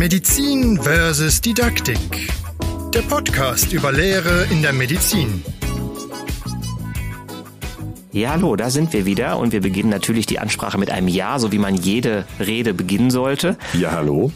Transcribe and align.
Medizin 0.00 0.78
versus 0.82 1.42
Didaktik. 1.42 2.32
Der 2.94 3.02
Podcast 3.02 3.70
über 3.74 3.92
Lehre 3.92 4.46
in 4.50 4.62
der 4.62 4.72
Medizin. 4.72 5.44
Ja, 8.10 8.30
hallo, 8.30 8.56
da 8.56 8.70
sind 8.70 8.94
wir 8.94 9.04
wieder 9.04 9.38
und 9.38 9.52
wir 9.52 9.60
beginnen 9.60 9.90
natürlich 9.90 10.24
die 10.24 10.38
Ansprache 10.38 10.78
mit 10.78 10.90
einem 10.90 11.06
Ja, 11.06 11.38
so 11.38 11.52
wie 11.52 11.58
man 11.58 11.74
jede 11.74 12.24
Rede 12.38 12.72
beginnen 12.72 13.10
sollte. 13.10 13.58
Ja, 13.74 13.92
hallo. 13.92 14.32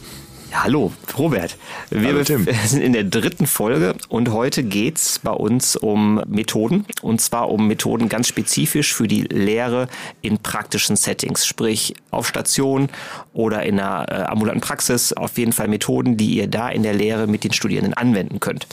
Hallo, 0.54 0.92
Robert. 1.18 1.56
Wir 1.90 2.08
Hallo, 2.08 2.22
Tim. 2.22 2.46
sind 2.66 2.80
in 2.80 2.92
der 2.92 3.02
dritten 3.02 3.46
Folge 3.46 3.96
und 4.08 4.30
heute 4.30 4.62
geht's 4.62 5.18
bei 5.18 5.32
uns 5.32 5.74
um 5.74 6.22
Methoden 6.28 6.86
und 7.02 7.20
zwar 7.20 7.50
um 7.50 7.66
Methoden 7.66 8.08
ganz 8.08 8.28
spezifisch 8.28 8.94
für 8.94 9.08
die 9.08 9.22
Lehre 9.22 9.88
in 10.22 10.38
praktischen 10.38 10.94
Settings, 10.94 11.44
sprich 11.44 11.94
auf 12.12 12.28
Station 12.28 12.88
oder 13.32 13.64
in 13.64 13.80
einer 13.80 14.06
äh, 14.08 14.22
ambulanten 14.22 14.60
Praxis. 14.60 15.12
Auf 15.12 15.36
jeden 15.38 15.52
Fall 15.52 15.66
Methoden, 15.66 16.16
die 16.16 16.36
ihr 16.36 16.46
da 16.46 16.68
in 16.68 16.84
der 16.84 16.94
Lehre 16.94 17.26
mit 17.26 17.42
den 17.42 17.52
Studierenden 17.52 17.94
anwenden 17.94 18.38
könnt. 18.38 18.68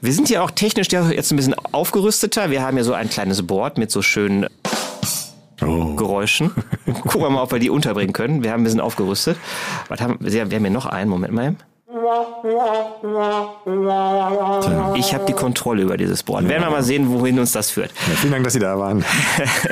Wir 0.00 0.12
sind 0.12 0.30
ja 0.30 0.42
auch 0.42 0.52
technisch 0.52 0.88
jetzt 0.90 1.32
ein 1.32 1.36
bisschen 1.36 1.54
aufgerüsteter. 1.72 2.50
Wir 2.50 2.62
haben 2.62 2.76
ja 2.76 2.84
so 2.84 2.94
ein 2.94 3.10
kleines 3.10 3.46
Board 3.46 3.78
mit 3.78 3.90
so 3.90 4.00
schönen 4.00 4.46
Oh. 5.62 5.94
Geräuschen. 5.94 6.52
Gucken 6.86 7.20
wir 7.20 7.30
mal, 7.30 7.42
ob 7.42 7.52
wir 7.52 7.58
die 7.58 7.70
unterbringen 7.70 8.12
können. 8.12 8.42
Wir 8.42 8.52
haben 8.52 8.60
ein 8.60 8.64
bisschen 8.64 8.80
aufgerüstet. 8.80 9.36
Was 9.88 10.00
haben 10.00 10.16
wir? 10.20 10.40
Haben 10.40 10.50
hier 10.50 10.70
noch 10.70 10.86
einen. 10.86 11.10
Moment 11.10 11.34
mal. 11.34 11.56
Ich 14.94 15.14
habe 15.14 15.24
die 15.26 15.32
Kontrolle 15.32 15.82
über 15.82 15.96
dieses 15.96 16.22
Board. 16.22 16.46
Werden 16.48 16.62
wir 16.62 16.70
mal 16.70 16.82
sehen, 16.82 17.10
wohin 17.10 17.38
uns 17.38 17.52
das 17.52 17.70
führt. 17.70 17.90
Ja, 18.08 18.14
vielen 18.16 18.32
Dank, 18.32 18.44
dass 18.44 18.52
Sie 18.52 18.58
da 18.58 18.78
waren. 18.78 19.04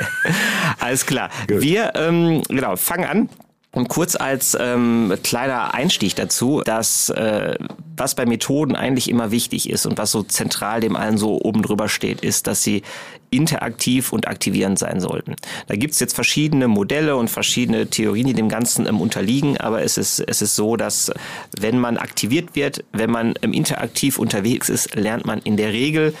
Alles 0.79 1.05
klar. 1.05 1.29
Gut. 1.47 1.61
Wir 1.61 1.93
ähm, 1.95 2.41
genau, 2.49 2.75
fangen 2.75 3.05
an. 3.05 3.29
Und 3.77 3.89
kurz 3.89 4.15
als 4.15 4.57
ähm, 4.59 5.13
kleiner 5.21 5.75
Einstieg 5.75 6.15
dazu, 6.15 6.63
dass 6.65 7.11
äh, 7.11 7.53
was 7.95 8.15
bei 8.15 8.25
Methoden 8.25 8.75
eigentlich 8.75 9.07
immer 9.07 9.29
wichtig 9.29 9.69
ist 9.69 9.85
und 9.85 9.99
was 9.99 10.11
so 10.11 10.23
zentral 10.23 10.81
dem 10.81 10.95
allen 10.95 11.19
so 11.19 11.39
oben 11.39 11.61
drüber 11.61 11.87
steht, 11.87 12.21
ist, 12.21 12.47
dass 12.47 12.63
sie 12.63 12.81
interaktiv 13.29 14.13
und 14.13 14.27
aktivierend 14.27 14.79
sein 14.79 14.99
sollten. 14.99 15.35
Da 15.67 15.75
gibt's 15.75 15.99
jetzt 15.99 16.15
verschiedene 16.15 16.67
Modelle 16.67 17.17
und 17.17 17.29
verschiedene 17.29 17.85
Theorien, 17.85 18.25
die 18.25 18.33
dem 18.33 18.49
Ganzen 18.49 18.87
ähm, 18.87 18.99
unterliegen, 18.99 19.57
aber 19.57 19.83
es 19.83 19.99
ist, 19.99 20.21
es 20.21 20.41
ist 20.41 20.55
so, 20.55 20.75
dass 20.75 21.11
wenn 21.59 21.77
man 21.77 21.97
aktiviert 21.97 22.55
wird, 22.55 22.83
wenn 22.93 23.11
man 23.11 23.35
ähm, 23.43 23.53
interaktiv 23.53 24.17
unterwegs 24.17 24.69
ist, 24.69 24.95
lernt 24.95 25.27
man 25.27 25.37
in 25.37 25.55
der 25.55 25.71
Regel 25.71 26.15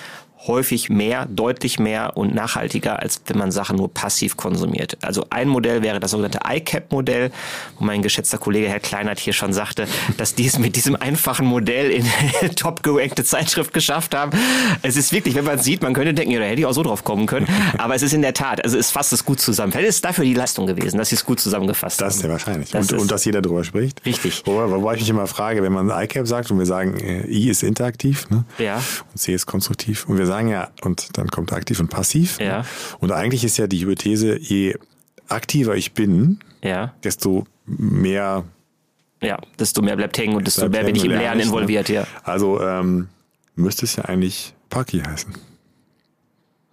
häufig 0.45 0.89
mehr, 0.89 1.25
deutlich 1.25 1.79
mehr 1.79 2.15
und 2.15 2.35
nachhaltiger, 2.35 2.99
als 2.99 3.21
wenn 3.25 3.37
man 3.37 3.51
Sachen 3.51 3.75
nur 3.77 3.91
passiv 3.91 4.37
konsumiert. 4.37 4.97
Also 5.01 5.25
ein 5.29 5.47
Modell 5.47 5.81
wäre 5.81 5.99
das 5.99 6.11
sogenannte 6.11 6.39
ICAP-Modell, 6.47 7.31
wo 7.79 7.85
mein 7.85 8.01
geschätzter 8.03 8.37
Kollege 8.37 8.69
Herr 8.69 8.79
Kleinert 8.79 9.19
hier 9.19 9.33
schon 9.33 9.51
sagte, 9.53 9.87
dass 10.17 10.35
die 10.35 10.45
es 10.45 10.59
mit 10.59 10.75
diesem 10.75 10.95
einfachen 10.95 11.47
Modell 11.47 11.89
in 11.89 12.05
top 12.55 12.83
gerankte 12.83 13.23
Zeitschrift 13.23 13.73
geschafft 13.73 14.13
haben. 14.13 14.31
Es 14.83 14.95
ist 14.95 15.11
wirklich, 15.11 15.33
wenn 15.35 15.45
man 15.45 15.57
sieht, 15.59 15.81
man 15.81 15.93
könnte 15.93 16.13
denken, 16.13 16.31
ja, 16.31 16.39
da 16.39 16.45
hätte 16.45 16.59
ich 16.59 16.65
auch 16.65 16.73
so 16.73 16.83
drauf 16.83 17.03
kommen 17.03 17.25
können. 17.25 17.47
Aber 17.77 17.95
es 17.95 18.03
ist 18.03 18.13
in 18.13 18.21
der 18.21 18.33
Tat, 18.33 18.63
also 18.63 18.77
es 18.77 18.91
fasst 18.91 19.13
es 19.13 19.25
gut 19.25 19.39
zusammen. 19.39 19.71
Vielleicht 19.71 19.89
ist 19.89 19.95
es 19.95 20.01
dafür 20.01 20.23
die 20.23 20.35
Leistung 20.35 20.67
gewesen, 20.67 20.97
dass 20.97 21.09
sie 21.09 21.15
es 21.15 21.25
gut 21.25 21.39
zusammengefasst 21.39 21.99
Das 21.99 22.15
ist 22.15 22.21
haben. 22.23 22.27
ja 22.29 22.33
wahrscheinlich. 22.33 22.69
Das 22.69 22.91
und, 22.91 22.99
und 22.99 23.11
dass 23.11 23.25
jeder 23.25 23.41
darüber 23.41 23.63
spricht. 23.63 24.05
Richtig. 24.05 24.43
Wobei, 24.45 24.69
wobei 24.69 24.93
ich 24.93 25.01
mich 25.01 25.09
immer 25.09 25.25
frage, 25.27 25.63
wenn 25.63 25.73
man 25.73 25.89
ICAP 25.89 26.27
sagt 26.27 26.51
und 26.51 26.59
wir 26.59 26.65
sagen, 26.67 26.95
äh, 26.99 27.25
I 27.27 27.49
ist 27.49 27.63
interaktiv 27.63 28.29
ne? 28.29 28.45
Ja. 28.59 28.75
und 28.75 29.17
C 29.17 29.33
ist 29.33 29.47
konstruktiv. 29.47 30.05
Und 30.07 30.19
wir 30.19 30.26
sagen 30.27 30.49
ja, 30.49 30.69
und 30.81 31.17
dann 31.17 31.27
kommt 31.29 31.51
aktiv 31.53 31.79
und 31.79 31.89
passiv. 31.89 32.39
Ja. 32.39 32.65
Und 32.99 33.11
eigentlich 33.11 33.43
ist 33.43 33.57
ja 33.57 33.67
die 33.67 33.79
Hypothese, 33.81 34.37
je 34.37 34.75
aktiver 35.27 35.75
ich 35.75 35.93
bin, 35.93 36.39
Ja, 36.61 36.93
desto 37.03 37.45
mehr 37.65 38.43
ja, 39.21 39.39
desto 39.57 39.81
mehr 39.81 39.95
bleibt 39.95 40.17
hängen 40.17 40.35
und 40.35 40.45
desto 40.45 40.69
mehr 40.69 40.83
bin 40.83 40.95
ich 40.95 41.03
im 41.03 41.09
Lernen 41.09 41.23
lerne 41.23 41.41
ich, 41.41 41.47
ne? 41.47 41.53
involviert, 41.53 41.89
ja. 41.89 42.05
Also 42.23 42.61
ähm, 42.61 43.07
müsste 43.55 43.85
es 43.85 43.95
ja 43.95 44.05
eigentlich 44.05 44.53
Parky 44.69 44.99
heißen. 44.99 45.33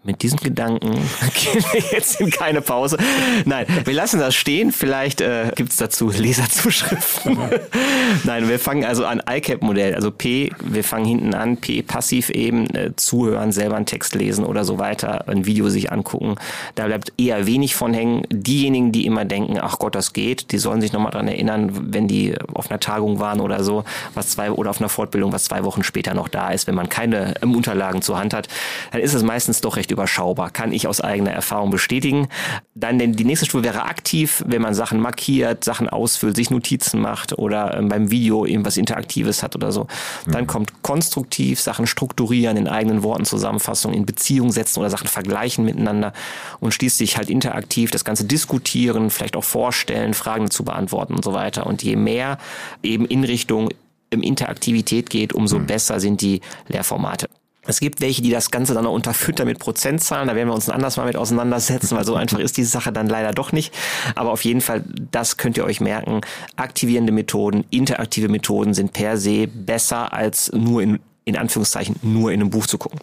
Mit 0.06 0.20
diesem 0.20 0.38
Gedanken 0.38 0.90
gehen 1.34 1.64
wir 1.72 1.80
jetzt 1.92 2.20
in 2.20 2.28
keine 2.28 2.60
Pause. 2.60 2.98
Nein, 3.46 3.64
wir 3.84 3.94
lassen 3.94 4.20
das 4.20 4.34
stehen. 4.34 4.70
Vielleicht 4.70 5.22
äh, 5.22 5.50
gibt's 5.54 5.76
dazu 5.78 6.10
Leserzuschriften. 6.10 7.38
Nein, 8.24 8.46
wir 8.46 8.58
fangen 8.58 8.84
also 8.84 9.06
an 9.06 9.22
ICAP-Modell. 9.26 9.94
Also 9.94 10.10
P, 10.10 10.52
wir 10.62 10.84
fangen 10.84 11.06
hinten 11.06 11.32
an, 11.32 11.56
P 11.56 11.80
passiv 11.80 12.28
eben, 12.28 12.66
äh, 12.74 12.94
zuhören, 12.96 13.50
selber 13.50 13.76
einen 13.76 13.86
Text 13.86 14.14
lesen 14.14 14.44
oder 14.44 14.64
so 14.64 14.78
weiter, 14.78 15.26
ein 15.26 15.46
Video 15.46 15.70
sich 15.70 15.90
angucken. 15.90 16.34
Da 16.74 16.84
bleibt 16.84 17.14
eher 17.16 17.46
wenig 17.46 17.74
von 17.74 17.94
hängen. 17.94 18.26
Diejenigen, 18.30 18.92
die 18.92 19.06
immer 19.06 19.24
denken, 19.24 19.58
ach 19.58 19.78
Gott, 19.78 19.94
das 19.94 20.12
geht, 20.12 20.52
die 20.52 20.58
sollen 20.58 20.82
sich 20.82 20.92
nochmal 20.92 21.12
dran 21.12 21.28
erinnern, 21.28 21.70
wenn 21.94 22.08
die 22.08 22.34
auf 22.52 22.70
einer 22.70 22.78
Tagung 22.78 23.20
waren 23.20 23.40
oder 23.40 23.64
so, 23.64 23.84
was 24.12 24.28
zwei 24.28 24.50
oder 24.50 24.68
auf 24.68 24.80
einer 24.80 24.90
Fortbildung, 24.90 25.32
was 25.32 25.44
zwei 25.44 25.64
Wochen 25.64 25.82
später 25.82 26.12
noch 26.12 26.28
da 26.28 26.50
ist, 26.50 26.66
wenn 26.66 26.74
man 26.74 26.90
keine 26.90 27.40
ähm, 27.40 27.56
Unterlagen 27.56 28.02
zur 28.02 28.18
Hand 28.18 28.34
hat, 28.34 28.48
dann 28.92 29.00
ist 29.00 29.14
es 29.14 29.22
meistens 29.22 29.62
doch 29.62 29.78
recht 29.78 29.93
überschaubar. 29.94 30.50
Kann 30.50 30.72
ich 30.72 30.86
aus 30.86 31.00
eigener 31.00 31.30
Erfahrung 31.30 31.70
bestätigen. 31.70 32.28
Dann 32.74 32.98
denn 32.98 33.14
die 33.14 33.24
nächste 33.24 33.46
Stufe 33.46 33.64
wäre 33.64 33.84
aktiv, 33.84 34.44
wenn 34.46 34.60
man 34.60 34.74
Sachen 34.74 35.00
markiert, 35.00 35.64
Sachen 35.64 35.88
ausfüllt, 35.88 36.36
sich 36.36 36.50
Notizen 36.50 37.00
macht 37.00 37.38
oder 37.38 37.76
ähm, 37.78 37.88
beim 37.88 38.10
Video 38.10 38.44
irgendwas 38.44 38.76
Interaktives 38.76 39.42
hat 39.42 39.56
oder 39.56 39.72
so. 39.72 39.86
Dann 40.26 40.46
kommt 40.46 40.82
konstruktiv, 40.82 41.60
Sachen 41.60 41.86
strukturieren, 41.86 42.56
in 42.56 42.68
eigenen 42.68 43.02
Worten 43.02 43.24
Zusammenfassung, 43.24 43.94
in 43.94 44.04
Beziehung 44.04 44.52
setzen 44.52 44.80
oder 44.80 44.90
Sachen 44.90 45.08
vergleichen 45.08 45.64
miteinander 45.64 46.12
und 46.60 46.74
schließlich 46.74 47.16
halt 47.16 47.30
interaktiv 47.30 47.90
das 47.90 48.04
Ganze 48.04 48.24
diskutieren, 48.24 49.10
vielleicht 49.10 49.36
auch 49.36 49.44
vorstellen, 49.44 50.14
Fragen 50.14 50.50
zu 50.50 50.64
beantworten 50.64 51.14
und 51.14 51.24
so 51.24 51.32
weiter. 51.32 51.66
Und 51.66 51.82
je 51.82 51.96
mehr 51.96 52.38
eben 52.82 53.06
in 53.06 53.24
Richtung 53.24 53.70
ähm, 54.10 54.22
Interaktivität 54.22 55.10
geht, 55.10 55.32
umso 55.32 55.58
besser 55.60 56.00
sind 56.00 56.20
die 56.20 56.40
Lehrformate. 56.68 57.28
Es 57.66 57.80
gibt 57.80 58.00
welche, 58.00 58.22
die 58.22 58.30
das 58.30 58.50
Ganze 58.50 58.74
dann 58.74 58.84
noch 58.84 58.92
unterfüttern 58.92 59.46
mit 59.46 59.58
Prozentzahlen. 59.58 60.28
Da 60.28 60.34
werden 60.34 60.48
wir 60.48 60.54
uns 60.54 60.68
ein 60.68 60.74
anderes 60.74 60.96
Mal 60.96 61.06
mit 61.06 61.16
auseinandersetzen, 61.16 61.96
weil 61.96 62.04
so 62.04 62.14
einfach 62.14 62.38
ist 62.38 62.56
diese 62.56 62.70
Sache 62.70 62.92
dann 62.92 63.08
leider 63.08 63.32
doch 63.32 63.52
nicht. 63.52 63.74
Aber 64.14 64.30
auf 64.30 64.44
jeden 64.44 64.60
Fall, 64.60 64.84
das 65.10 65.36
könnt 65.36 65.56
ihr 65.56 65.64
euch 65.64 65.80
merken. 65.80 66.20
Aktivierende 66.56 67.12
Methoden, 67.12 67.64
interaktive 67.70 68.28
Methoden 68.28 68.74
sind 68.74 68.92
per 68.92 69.16
se 69.16 69.46
besser 69.46 70.12
als 70.12 70.52
nur 70.52 70.82
in, 70.82 71.00
in 71.24 71.36
Anführungszeichen, 71.36 71.96
nur 72.02 72.32
in 72.32 72.40
einem 72.40 72.50
Buch 72.50 72.66
zu 72.66 72.78
gucken. 72.78 73.00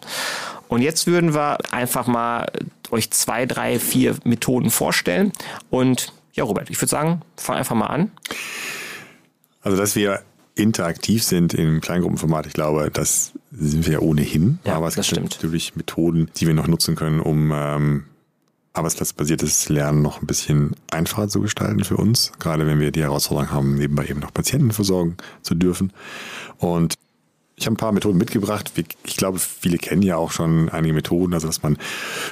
Und 0.68 0.80
jetzt 0.80 1.06
würden 1.06 1.34
wir 1.34 1.58
einfach 1.72 2.06
mal 2.06 2.46
euch 2.90 3.10
zwei, 3.10 3.46
drei, 3.46 3.78
vier 3.78 4.16
Methoden 4.24 4.70
vorstellen. 4.70 5.32
Und 5.70 6.12
ja, 6.34 6.44
Robert, 6.44 6.70
ich 6.70 6.80
würde 6.80 6.88
sagen, 6.88 7.22
fang 7.36 7.56
einfach 7.56 7.74
mal 7.74 7.88
an. 7.88 8.10
Also, 9.60 9.76
dass 9.76 9.96
wir 9.96 10.22
interaktiv 10.54 11.22
sind 11.24 11.54
im 11.54 11.80
Kleingruppenformat, 11.80 12.46
ich 12.46 12.52
glaube, 12.52 12.90
das 12.92 13.32
sind 13.50 13.86
wir 13.86 13.94
ja 13.94 13.98
ohnehin. 14.00 14.58
Ja, 14.64 14.76
Aber 14.76 14.88
es 14.88 14.94
gibt 14.94 15.06
stimmt. 15.06 15.30
natürlich 15.30 15.76
Methoden, 15.76 16.30
die 16.36 16.46
wir 16.46 16.54
noch 16.54 16.66
nutzen 16.66 16.94
können, 16.94 17.20
um 17.20 17.52
ähm, 17.54 18.04
arbeitsplatzbasiertes 18.74 19.68
Lernen 19.68 20.02
noch 20.02 20.20
ein 20.20 20.26
bisschen 20.26 20.74
einfacher 20.90 21.28
zu 21.28 21.40
gestalten 21.40 21.84
für 21.84 21.96
uns. 21.96 22.32
Gerade 22.38 22.66
wenn 22.66 22.80
wir 22.80 22.90
die 22.90 23.02
Herausforderung 23.02 23.50
haben, 23.50 23.74
nebenbei 23.76 24.06
eben 24.06 24.20
noch 24.20 24.32
Patienten 24.32 24.72
versorgen 24.72 25.16
zu 25.42 25.54
dürfen. 25.54 25.92
Und 26.58 26.94
ich 27.54 27.66
habe 27.66 27.74
ein 27.74 27.76
paar 27.76 27.92
Methoden 27.92 28.18
mitgebracht. 28.18 28.72
Ich 29.04 29.16
glaube, 29.16 29.38
viele 29.38 29.76
kennen 29.76 30.02
ja 30.02 30.16
auch 30.16 30.32
schon 30.32 30.68
einige 30.70 30.94
Methoden, 30.94 31.34
also 31.34 31.46
dass 31.46 31.62
man 31.62 31.76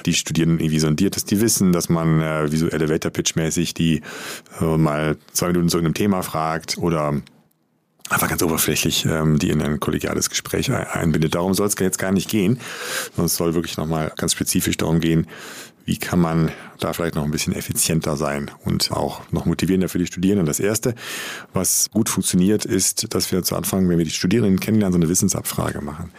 die 0.05 0.13
Studierenden 0.13 0.59
irgendwie 0.59 0.79
sondiert, 0.79 1.15
dass 1.15 1.25
die 1.25 1.39
wissen, 1.39 1.71
dass 1.71 1.89
man 1.89 2.21
äh, 2.21 2.51
wie 2.51 2.57
so 2.57 2.67
Elevator-Pitch-mäßig 2.67 3.73
die 3.73 4.01
äh, 4.59 4.77
mal 4.77 5.17
zwei 5.31 5.47
Minuten 5.47 5.69
zu 5.69 5.77
irgendeinem 5.77 5.93
Thema 5.93 6.21
fragt 6.23 6.77
oder 6.79 7.21
einfach 8.11 8.29
ganz 8.29 8.43
oberflächlich 8.43 9.05
ähm, 9.05 9.39
die 9.39 9.49
in 9.49 9.61
ein 9.61 9.79
kollegiales 9.79 10.29
Gespräch 10.29 10.71
ein- 10.71 10.87
einbindet. 10.87 11.35
Darum 11.35 11.53
soll 11.53 11.67
es 11.67 11.75
jetzt 11.79 11.99
gar 11.99 12.11
nicht 12.11 12.29
gehen, 12.29 12.59
sondern 13.15 13.25
es 13.25 13.35
soll 13.35 13.53
wirklich 13.53 13.77
nochmal 13.77 14.11
ganz 14.17 14.33
spezifisch 14.33 14.77
darum 14.77 14.99
gehen, 14.99 15.27
wie 15.85 15.97
kann 15.97 16.19
man 16.19 16.51
da 16.79 16.93
vielleicht 16.93 17.15
noch 17.15 17.23
ein 17.23 17.31
bisschen 17.31 17.53
effizienter 17.53 18.15
sein 18.15 18.51
und 18.63 18.91
auch 18.91 19.21
noch 19.31 19.45
motivierender 19.45 19.89
für 19.89 19.97
die 19.97 20.05
Studierenden. 20.05 20.45
Das 20.45 20.59
Erste, 20.59 20.93
was 21.53 21.89
gut 21.91 22.07
funktioniert, 22.07 22.65
ist, 22.65 23.13
dass 23.15 23.31
wir 23.31 23.41
zu 23.43 23.55
Anfang, 23.55 23.89
wenn 23.89 23.97
wir 23.97 24.05
die 24.05 24.11
Studierenden 24.11 24.59
kennenlernen, 24.59 24.93
so 24.93 24.99
eine 24.99 25.09
Wissensabfrage 25.09 25.81
machen. 25.81 26.11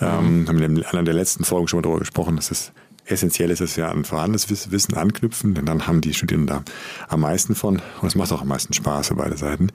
Ähm, 0.00 0.46
haben 0.48 0.58
wir 0.58 0.66
in 0.66 0.84
einer 0.84 1.02
der 1.02 1.14
letzten 1.14 1.44
Folgen 1.44 1.66
schon 1.66 1.78
mal 1.78 1.82
darüber 1.82 1.98
gesprochen, 1.98 2.36
dass 2.36 2.50
es 2.52 2.72
essentiell 3.06 3.50
ist, 3.50 3.60
dass 3.60 3.76
wir 3.76 3.88
an 3.88 4.04
vorhandenes 4.04 4.50
Wiss- 4.50 4.70
Wissen 4.70 4.94
anknüpfen, 4.96 5.54
denn 5.54 5.66
dann 5.66 5.86
haben 5.86 6.00
die 6.00 6.14
Studierenden 6.14 6.46
da 6.58 6.62
am 7.08 7.20
meisten 7.20 7.54
von 7.54 7.80
und 8.00 8.08
es 8.08 8.14
macht 8.14 8.30
auch 8.32 8.42
am 8.42 8.48
meisten 8.48 8.72
Spaß 8.72 9.08
für 9.08 9.14
beide 9.16 9.36
Seiten. 9.36 9.68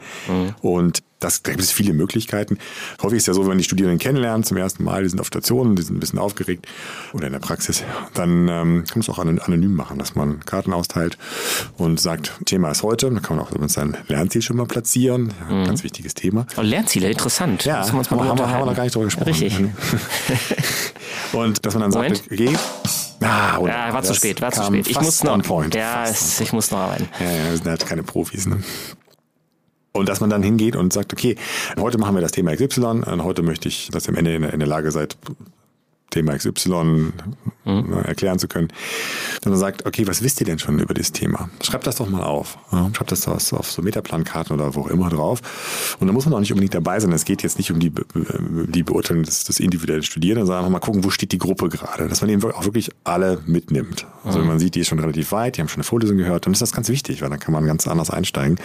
Und 0.62 1.04
das, 1.20 1.42
da 1.42 1.52
gibt 1.52 1.64
es 1.64 1.72
viele 1.72 1.94
Möglichkeiten. 1.94 2.58
Häufig 3.02 3.18
ist 3.18 3.24
es 3.24 3.28
ja 3.28 3.34
so, 3.34 3.48
wenn 3.48 3.58
die 3.58 3.64
Studierenden 3.64 4.00
kennenlernen 4.00 4.44
zum 4.44 4.58
ersten 4.58 4.84
Mal, 4.84 5.04
die 5.04 5.10
sind 5.10 5.20
auf 5.20 5.28
Stationen, 5.28 5.76
die 5.76 5.82
sind 5.82 5.96
ein 5.98 6.00
bisschen 6.00 6.20
aufgeregt 6.20 6.68
oder 7.14 7.28
in 7.28 7.34
der 7.34 7.40
Praxis, 7.40 7.84
dann 8.14 8.48
ähm, 8.50 8.84
kann 8.86 8.96
man 8.96 9.00
es 9.02 9.10
auch 9.10 9.18
anon- 9.18 9.40
anonym 9.40 9.74
machen, 9.74 9.98
dass 9.98 10.14
man 10.16 10.42
Karten 10.46 10.72
austeilt 10.74 11.18
und 11.78 12.00
sagt, 12.00 12.34
Thema 12.46 12.70
ist 12.70 12.84
heute, 12.84 13.10
dann 13.10 13.22
kann 13.22 13.38
man 13.38 13.46
auch 13.46 13.52
sein 13.70 13.98
Lernziel 14.08 14.42
schon 14.42 14.58
mal 14.58 14.66
platzieren, 14.68 15.34
ja, 15.50 15.66
ganz 15.66 15.84
wichtiges 15.84 16.14
Thema. 16.14 16.46
Oh, 16.58 16.62
Lernziele, 16.62 17.10
interessant. 17.10 17.64
Ja, 17.66 17.80
Müssen 17.80 17.94
wir 17.94 18.00
uns 18.00 18.12
mal 18.12 18.28
haben, 18.28 18.38
wir- 18.38 18.50
haben 18.50 18.62
wir 18.62 18.66
noch 18.68 18.76
gar 18.76 18.84
nicht 18.84 18.94
drüber 18.96 19.06
gesprochen. 19.06 19.30
Richtig. 19.30 19.58
Und 21.34 21.66
dass 21.66 21.74
man 21.74 21.82
dann 21.84 21.92
sagt, 21.92 22.30
Moment. 22.30 22.54
okay, 22.54 22.58
ah, 23.26 23.58
oder, 23.58 23.74
Ja, 23.74 23.94
war 23.94 24.04
zu 24.04 24.10
das 24.10 24.18
spät, 24.18 24.42
war 24.42 24.52
zu 24.52 24.64
spät. 24.64 24.88
Ich 24.88 25.00
muss 25.00 25.24
noch, 25.24 25.42
point, 25.42 25.76
ja, 25.76 26.04
es, 26.04 26.40
ich 26.40 26.54
muss 26.54 26.72
noch 26.72 26.80
arbeiten. 26.80 27.08
Ja, 27.20 27.32
ja, 27.32 27.50
wir 27.50 27.58
sind 27.58 27.68
halt 27.68 27.86
keine 27.86 28.04
Profis. 28.04 28.46
Ne? 28.46 28.64
Und 29.94 30.10
dass 30.10 30.20
man 30.20 30.30
dann 30.30 30.44
hingeht 30.44 30.76
und 30.76 30.92
sagt, 30.92 31.14
okay, 31.14 31.38
heute 31.80 31.98
machen 31.98 32.16
wir 32.16 32.22
das 32.22 32.34
Thema 32.34 32.56
XY 32.56 32.82
und 32.82 33.24
heute 33.24 33.44
möchte 33.44 33.70
ich, 33.70 33.90
dass 33.92 34.08
ihr 34.08 34.10
am 34.10 34.16
Ende 34.16 34.36
in, 34.36 34.44
in 34.44 34.60
der 34.60 34.68
Lage 34.68 34.92
seid, 34.92 35.18
Thema 36.10 36.38
XY 36.38 37.12
mhm. 37.66 37.94
erklären 38.06 38.40
zu 38.40 38.48
können. 38.48 38.70
Dass 39.42 39.50
man 39.50 39.58
sagt, 39.58 39.86
okay, 39.86 40.08
was 40.08 40.24
wisst 40.24 40.40
ihr 40.40 40.46
denn 40.46 40.60
schon 40.60 40.80
über 40.80 40.94
das 40.94 41.12
Thema? 41.12 41.50
Schreibt 41.62 41.88
das 41.88 41.98
doch 41.98 42.10
mal 42.10 42.24
auf. 42.24 42.58
Schreibt 42.72 43.12
das 43.12 43.28
auf, 43.28 43.54
auf 43.54 43.72
so 43.72 43.82
Metaplankarten 43.82 44.56
oder 44.56 44.76
wo 44.76 44.82
auch 44.82 44.88
immer 44.88 45.10
drauf. 45.10 45.42
Und 46.00 46.08
da 46.08 46.14
muss 46.14 46.26
man 46.26 46.34
auch 46.34 46.40
nicht 46.40 46.52
unbedingt 46.52 46.74
dabei 46.74 47.00
sein. 47.00 47.12
Es 47.12 47.26
geht 47.26 47.44
jetzt 47.44 47.58
nicht 47.58 47.72
um 47.72 47.80
die, 47.80 47.92
die 48.68 48.84
Beurteilung 48.84 49.24
des, 49.24 49.44
des 49.44 49.60
individuellen 49.60 50.04
Studierenden, 50.04 50.46
sondern 50.46 50.64
einfach 50.64 50.72
mal 50.72 50.80
gucken, 50.80 51.04
wo 51.04 51.10
steht 51.10 51.32
die 51.32 51.38
Gruppe 51.38 51.70
gerade. 51.70 52.08
Dass 52.08 52.22
man 52.22 52.30
eben 52.30 52.44
auch 52.52 52.66
wirklich 52.66 52.92
alle 53.04 53.40
mitnimmt. 53.46 54.08
Also 54.24 54.40
wenn 54.40 54.48
man 54.48 54.60
sieht, 54.60 54.76
die 54.76 54.82
ist 54.82 54.88
schon 54.88 55.00
relativ 55.00 55.32
weit, 55.32 55.58
die 55.58 55.62
haben 55.62 55.68
schon 55.68 55.78
eine 55.78 55.84
Vorlesung 55.84 56.18
gehört, 56.18 56.46
dann 56.46 56.54
ist 56.54 56.62
das 56.62 56.72
ganz 56.72 56.90
wichtig, 56.90 57.22
weil 57.22 57.30
dann 57.30 57.40
kann 57.40 57.54
man 57.54 57.66
ganz 57.66 57.88
anders 57.88 58.10
einsteigen. 58.10 58.58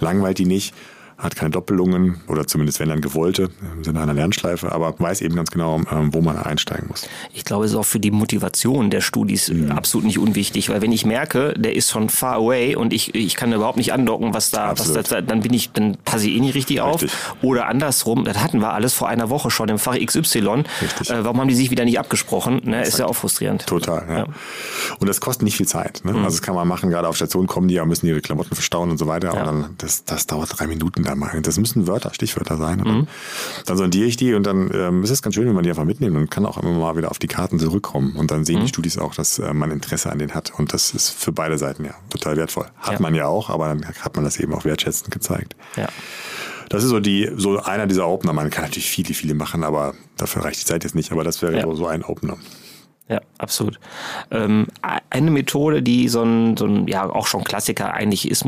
Langweilt 0.00 0.38
die 0.38 0.46
nicht 0.46 0.74
hat 1.18 1.34
keine 1.34 1.50
Doppelungen 1.50 2.20
oder 2.28 2.46
zumindest 2.46 2.78
wenn 2.78 2.88
dann 2.88 3.00
gewollte 3.00 3.50
im 3.74 3.82
Sinne 3.82 4.00
einer 4.00 4.14
Lernschleife, 4.14 4.70
aber 4.70 4.94
weiß 4.98 5.20
eben 5.20 5.34
ganz 5.34 5.50
genau, 5.50 5.80
ähm, 5.90 6.14
wo 6.14 6.20
man 6.20 6.36
einsteigen 6.36 6.86
muss. 6.88 7.08
Ich 7.32 7.44
glaube, 7.44 7.64
es 7.64 7.72
ist 7.72 7.76
auch 7.76 7.84
für 7.84 7.98
die 7.98 8.12
Motivation 8.12 8.88
der 8.88 9.00
Studis 9.00 9.48
mhm. 9.48 9.72
absolut 9.72 10.06
nicht 10.06 10.18
unwichtig, 10.18 10.68
weil 10.68 10.80
wenn 10.80 10.92
ich 10.92 11.04
merke, 11.04 11.54
der 11.54 11.74
ist 11.74 11.90
schon 11.90 12.08
far 12.08 12.36
away 12.36 12.76
und 12.76 12.92
ich, 12.92 13.16
ich 13.16 13.34
kann 13.34 13.52
überhaupt 13.52 13.78
nicht 13.78 13.92
andocken, 13.92 14.32
was 14.32 14.50
da, 14.50 14.70
was 14.78 14.92
da, 14.92 15.20
dann 15.20 15.40
bin 15.40 15.52
ich, 15.52 15.72
dann 15.72 15.96
passe 16.04 16.28
ich 16.28 16.36
eh 16.36 16.40
nicht 16.40 16.54
richtig, 16.54 16.80
richtig, 16.82 17.10
auf. 17.10 17.36
Oder 17.42 17.66
andersrum, 17.66 18.24
das 18.24 18.38
hatten 18.38 18.60
wir 18.60 18.72
alles 18.72 18.94
vor 18.94 19.08
einer 19.08 19.28
Woche 19.28 19.50
schon 19.50 19.68
im 19.68 19.78
Fach 19.78 19.98
XY. 19.98 20.62
Richtig. 20.82 21.10
Äh, 21.10 21.24
warum 21.24 21.40
haben 21.40 21.48
die 21.48 21.56
sich 21.56 21.72
wieder 21.72 21.84
nicht 21.84 21.98
abgesprochen? 21.98 22.60
Ne? 22.64 22.82
Ist 22.82 22.98
ja 23.00 23.06
auch 23.06 23.16
frustrierend. 23.16 23.66
Total, 23.66 24.06
ja. 24.08 24.18
ja. 24.18 24.26
Und 25.00 25.08
das 25.08 25.20
kostet 25.20 25.42
nicht 25.42 25.56
viel 25.56 25.66
Zeit. 25.66 26.02
Ne? 26.04 26.12
Mhm. 26.12 26.18
Also 26.18 26.36
das 26.36 26.42
kann 26.42 26.54
man 26.54 26.68
machen, 26.68 26.90
gerade 26.90 27.08
auf 27.08 27.16
Station 27.16 27.48
kommen 27.48 27.66
die 27.66 27.74
ja, 27.74 27.84
müssen 27.84 28.06
ihre 28.06 28.20
Klamotten 28.20 28.54
verstauen 28.54 28.90
und 28.90 28.98
so 28.98 29.08
weiter. 29.08 29.34
Ja. 29.34 29.40
Und 29.40 29.46
dann, 29.46 29.74
das, 29.78 30.04
das 30.04 30.26
dauert 30.26 30.58
drei 30.58 30.68
Minuten 30.68 31.07
da 31.08 31.14
mal. 31.14 31.40
Das 31.42 31.58
müssen 31.58 31.86
Wörter, 31.86 32.12
Stichwörter 32.14 32.56
sein. 32.56 32.78
Mhm. 32.80 33.06
Dann 33.66 33.76
sondiere 33.76 34.06
ich 34.06 34.16
die 34.16 34.34
und 34.34 34.44
dann 34.44 34.70
ähm, 34.72 35.02
ist 35.02 35.10
es 35.10 35.22
ganz 35.22 35.34
schön, 35.34 35.46
wenn 35.46 35.54
man 35.54 35.64
die 35.64 35.70
einfach 35.70 35.84
mitnimmt 35.84 36.16
und 36.16 36.30
kann 36.30 36.46
auch 36.46 36.58
immer 36.58 36.72
mal 36.72 36.96
wieder 36.96 37.10
auf 37.10 37.18
die 37.18 37.26
Karten 37.26 37.58
zurückkommen. 37.58 38.16
Und 38.16 38.30
dann 38.30 38.44
sehen 38.44 38.58
mhm. 38.58 38.62
die 38.62 38.68
Studis 38.68 38.98
auch, 38.98 39.14
dass 39.14 39.38
äh, 39.38 39.52
man 39.52 39.70
Interesse 39.70 40.10
an 40.10 40.18
denen 40.18 40.34
hat. 40.34 40.52
Und 40.58 40.72
das 40.72 40.92
ist 40.92 41.10
für 41.10 41.32
beide 41.32 41.58
Seiten 41.58 41.84
ja 41.84 41.94
total 42.10 42.36
wertvoll. 42.36 42.66
Hat 42.78 42.94
ja. 42.94 43.00
man 43.00 43.14
ja 43.14 43.26
auch, 43.26 43.50
aber 43.50 43.68
dann 43.68 43.84
hat 43.84 44.16
man 44.16 44.24
das 44.24 44.38
eben 44.38 44.54
auch 44.54 44.64
wertschätzend 44.64 45.10
gezeigt. 45.10 45.56
Ja. 45.76 45.88
Das 46.68 46.84
ist 46.84 46.90
so 46.90 47.00
die, 47.00 47.30
so 47.36 47.58
einer 47.62 47.86
dieser 47.86 48.06
Opener. 48.06 48.32
Man 48.32 48.50
kann 48.50 48.64
natürlich 48.64 48.90
viele, 48.90 49.14
viele 49.14 49.34
machen, 49.34 49.64
aber 49.64 49.94
dafür 50.16 50.44
reicht 50.44 50.60
die 50.60 50.66
Zeit 50.66 50.84
jetzt 50.84 50.94
nicht. 50.94 51.12
Aber 51.12 51.24
das 51.24 51.40
wäre 51.40 51.56
ja. 51.56 51.62
so, 51.62 51.74
so 51.74 51.86
ein 51.86 52.04
Opener. 52.04 52.36
Ja, 53.08 53.22
absolut. 53.38 53.80
Ähm, 54.30 54.66
eine 55.08 55.30
Methode, 55.30 55.82
die 55.82 56.08
so 56.08 56.22
ein, 56.22 56.58
so 56.58 56.66
ein, 56.66 56.86
ja 56.88 57.08
auch 57.08 57.26
schon 57.26 57.42
Klassiker 57.42 57.94
eigentlich 57.94 58.30
ist, 58.30 58.44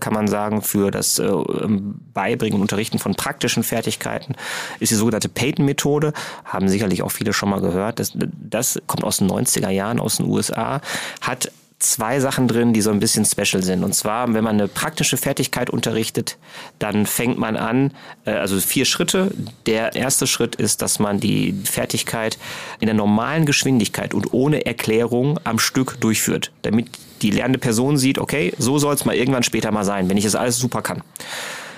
kann 0.00 0.12
man 0.12 0.26
sagen, 0.26 0.62
für 0.62 0.90
das 0.90 1.20
äh, 1.20 1.26
ähm, 1.26 2.00
Beibringen 2.12 2.56
und 2.56 2.62
Unterrichten 2.62 2.98
von 2.98 3.14
praktischen 3.14 3.62
Fertigkeiten, 3.62 4.34
ist 4.80 4.90
die 4.90 4.96
sogenannte 4.96 5.28
Peyton-Methode. 5.28 6.12
Haben 6.44 6.68
sicherlich 6.68 7.02
auch 7.04 7.12
viele 7.12 7.32
schon 7.32 7.50
mal 7.50 7.60
gehört. 7.60 8.00
Das, 8.00 8.12
das 8.16 8.82
kommt 8.88 9.04
aus 9.04 9.18
den 9.18 9.30
90er 9.30 9.70
Jahren 9.70 10.00
aus 10.00 10.16
den 10.16 10.26
USA, 10.26 10.80
hat 11.20 11.52
zwei 11.80 12.20
Sachen 12.20 12.46
drin, 12.46 12.72
die 12.72 12.82
so 12.82 12.90
ein 12.90 13.00
bisschen 13.00 13.24
special 13.24 13.62
sind. 13.62 13.82
Und 13.82 13.94
zwar, 13.94 14.32
wenn 14.32 14.44
man 14.44 14.54
eine 14.54 14.68
praktische 14.68 15.16
Fertigkeit 15.16 15.70
unterrichtet, 15.70 16.38
dann 16.78 17.06
fängt 17.06 17.38
man 17.38 17.56
an, 17.56 17.92
äh, 18.26 18.32
also 18.32 18.60
vier 18.60 18.84
Schritte. 18.84 19.32
Der 19.66 19.96
erste 19.96 20.26
Schritt 20.26 20.54
ist, 20.54 20.82
dass 20.82 20.98
man 20.98 21.18
die 21.18 21.54
Fertigkeit 21.64 22.38
in 22.78 22.86
der 22.86 22.94
normalen 22.94 23.46
Geschwindigkeit 23.46 24.14
und 24.14 24.32
ohne 24.32 24.66
Erklärung 24.66 25.40
am 25.44 25.58
Stück 25.58 26.00
durchführt, 26.00 26.52
damit 26.62 26.88
die 27.22 27.30
lernende 27.30 27.58
Person 27.58 27.96
sieht, 27.96 28.18
okay, 28.18 28.52
so 28.58 28.78
soll 28.78 28.94
es 28.94 29.04
mal 29.04 29.16
irgendwann 29.16 29.42
später 29.42 29.72
mal 29.72 29.84
sein, 29.84 30.08
wenn 30.08 30.16
ich 30.16 30.24
es 30.24 30.34
alles 30.34 30.58
super 30.58 30.82
kann 30.82 31.02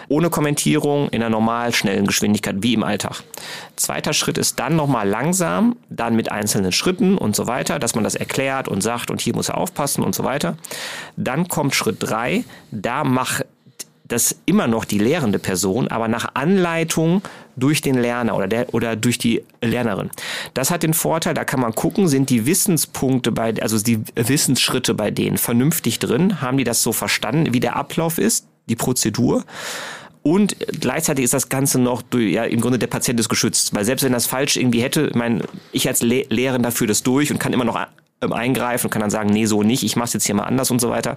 ohne 0.09 0.31
Kommentierung 0.31 1.09
in 1.09 1.23
einer 1.23 1.31
normal 1.31 1.75
schnellen 1.75 2.07
Geschwindigkeit 2.07 2.57
wie 2.61 2.75
im 2.75 2.83
Alltag. 2.83 3.23
Zweiter 3.77 4.13
Schritt 4.13 4.39
ist 4.39 4.59
dann 4.59 4.77
nochmal 4.77 5.09
langsam, 5.09 5.77
dann 5.91 6.17
mit 6.17 6.31
einzelnen 6.31 6.73
Schritten 6.73 7.19
und 7.19 7.37
so 7.37 7.47
weiter, 7.47 7.79
dass 7.79 7.95
man 7.95 8.05
das 8.05 8.15
erklärt 8.15 8.69
und 8.69 8.83
sagt 8.83 9.11
und 9.11 9.21
hier 9.21 9.35
muss 9.35 9.49
er 9.49 9.59
aufpassen 9.59 10.03
und 10.05 10.15
so 10.15 10.25
weiter. 10.25 10.57
Dann 11.17 11.49
kommt 11.49 11.75
Schritt 11.75 11.97
drei, 12.01 12.45
da 12.71 13.05
macht 13.05 13.47
das 14.13 14.37
immer 14.45 14.67
noch 14.67 14.85
die 14.85 14.99
lehrende 14.99 15.39
Person, 15.39 15.89
aber 15.89 16.07
nach 16.07 16.35
Anleitung 16.35 17.23
durch 17.57 17.81
den 17.81 17.95
Lerner 17.95 18.37
oder, 18.37 18.47
der, 18.47 18.75
oder 18.75 18.95
durch 18.95 19.19
die 19.19 19.43
Lernerin. 19.63 20.11
Das 20.55 20.71
hat 20.71 20.83
den 20.83 20.95
Vorteil, 20.95 21.35
da 21.35 21.45
kann 21.45 21.61
man 21.61 21.75
gucken, 21.75 22.09
sind 22.09 22.31
die 22.31 22.47
Wissenspunkte 22.47 23.33
bei, 23.33 23.55
also 23.61 23.79
die 23.79 24.03
Wissensschritte 24.15 24.95
bei 24.95 25.11
denen 25.11 25.39
vernünftig 25.39 25.99
drin? 25.99 26.41
Haben 26.41 26.59
die 26.59 26.65
das 26.65 26.83
so 26.83 26.93
verstanden, 26.93 27.55
wie 27.55 27.61
der 27.61 27.77
Ablauf 27.77 28.19
ist, 28.19 28.47
die 28.69 28.77
Prozedur? 28.77 29.45
Und 30.23 30.57
gleichzeitig 30.81 31.25
ist 31.25 31.35
das 31.35 31.49
Ganze 31.49 31.81
noch, 31.81 32.03
ja, 32.15 32.45
im 32.45 32.61
Grunde 32.61 32.79
der 32.79 32.87
Patient 32.87 33.19
ist 33.19 33.29
geschützt. 33.29 33.75
Weil 33.75 33.85
selbst 33.85 34.05
wenn 34.05 34.13
das 34.13 34.27
falsch 34.27 34.57
irgendwie 34.57 34.83
hätte, 34.83 35.09
ich 35.09 35.15
meine, 35.15 35.43
ich 35.73 35.89
als 35.89 36.03
Le 36.03 36.25
Lehrender 36.29 36.71
führe 36.71 36.89
das 36.89 37.03
durch 37.03 37.33
und 37.33 37.39
kann 37.39 37.53
immer 37.53 37.65
noch 37.65 37.81
ähm, 38.21 38.33
eingreifen 38.33 38.87
und 38.87 38.91
kann 38.91 39.01
dann 39.01 39.11
sagen, 39.11 39.31
nee, 39.31 39.47
so 39.47 39.65
nicht, 39.65 39.83
ich 39.83 39.97
mach's 39.97 40.13
jetzt 40.13 40.25
hier 40.25 40.37
mal 40.37 40.45
anders 40.45 40.71
und 40.71 40.81
so 40.81 40.91
weiter. 40.91 41.17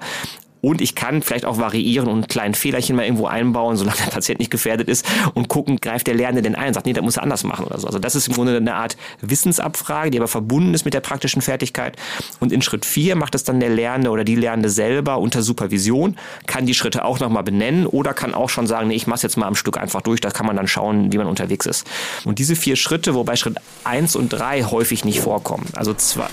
Und 0.65 0.81
ich 0.81 0.95
kann 0.95 1.21
vielleicht 1.21 1.45
auch 1.45 1.59
variieren 1.59 2.07
und 2.07 2.21
ein 2.21 2.27
kleines 2.27 2.57
Fehlerchen 2.57 2.95
mal 2.95 3.03
irgendwo 3.03 3.27
einbauen, 3.27 3.77
solange 3.77 3.99
der 3.99 4.09
Patient 4.09 4.39
nicht 4.39 4.49
gefährdet 4.49 4.89
ist 4.89 5.05
und 5.35 5.47
gucken, 5.47 5.77
greift 5.79 6.07
der 6.07 6.15
Lernende 6.15 6.41
denn 6.41 6.55
ein 6.55 6.69
und 6.69 6.73
sagt, 6.73 6.87
nee, 6.87 6.93
das 6.93 7.03
muss 7.03 7.17
er 7.17 7.21
anders 7.21 7.43
machen 7.43 7.67
oder 7.67 7.77
so. 7.77 7.85
Also 7.85 7.99
das 7.99 8.15
ist 8.15 8.29
im 8.29 8.33
Grunde 8.33 8.57
eine 8.57 8.73
Art 8.73 8.97
Wissensabfrage, 9.21 10.09
die 10.09 10.17
aber 10.17 10.27
verbunden 10.27 10.73
ist 10.73 10.83
mit 10.83 10.95
der 10.95 11.01
praktischen 11.01 11.43
Fertigkeit. 11.43 11.97
Und 12.39 12.51
in 12.51 12.63
Schritt 12.63 12.83
vier 12.83 13.15
macht 13.15 13.35
es 13.35 13.43
dann 13.43 13.59
der 13.59 13.69
Lernende 13.69 14.09
oder 14.09 14.23
die 14.23 14.33
Lernende 14.33 14.69
selber 14.69 15.19
unter 15.19 15.43
Supervision, 15.43 16.17
kann 16.47 16.65
die 16.65 16.73
Schritte 16.73 17.05
auch 17.05 17.19
nochmal 17.19 17.43
benennen 17.43 17.85
oder 17.85 18.15
kann 18.15 18.33
auch 18.33 18.49
schon 18.49 18.65
sagen, 18.65 18.87
nee, 18.87 18.95
ich 18.95 19.05
mach's 19.05 19.21
jetzt 19.21 19.37
mal 19.37 19.45
am 19.45 19.53
Stück 19.53 19.77
einfach 19.77 20.01
durch, 20.01 20.19
da 20.19 20.31
kann 20.31 20.47
man 20.47 20.55
dann 20.55 20.67
schauen, 20.67 21.13
wie 21.13 21.19
man 21.19 21.27
unterwegs 21.27 21.67
ist. 21.67 21.85
Und 22.23 22.39
diese 22.39 22.55
vier 22.55 22.75
Schritte, 22.75 23.13
wobei 23.13 23.35
Schritt 23.35 23.57
eins 23.83 24.15
und 24.15 24.29
drei 24.29 24.63
häufig 24.63 25.05
nicht 25.05 25.19
vorkommen. 25.19 25.67
Also 25.75 25.93
zwei, 25.93 26.25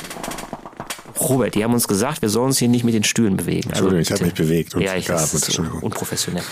Robert, 1.21 1.55
die 1.55 1.65
haben 1.65 1.75
uns 1.75 1.89
gesagt, 1.89 2.23
wir 2.23 2.29
sollen 2.29 2.47
uns 2.47 2.59
hier 2.59 2.69
nicht 2.69 2.85
mit 2.85 2.95
den 2.95 3.05
Stühlen 3.05 3.37
bewegen. 3.37 3.71
Also 3.71 3.89
Entschuldigung, 3.89 4.01
ich 4.01 4.13
habe 4.13 4.25
mich 4.25 4.35
bewegt 4.35 4.75
und 4.75 4.83
ja, 4.83 4.97
ich 4.97 5.07
geatmet. 5.07 5.45
So 5.45 5.63
unprofessionell. 5.81 6.43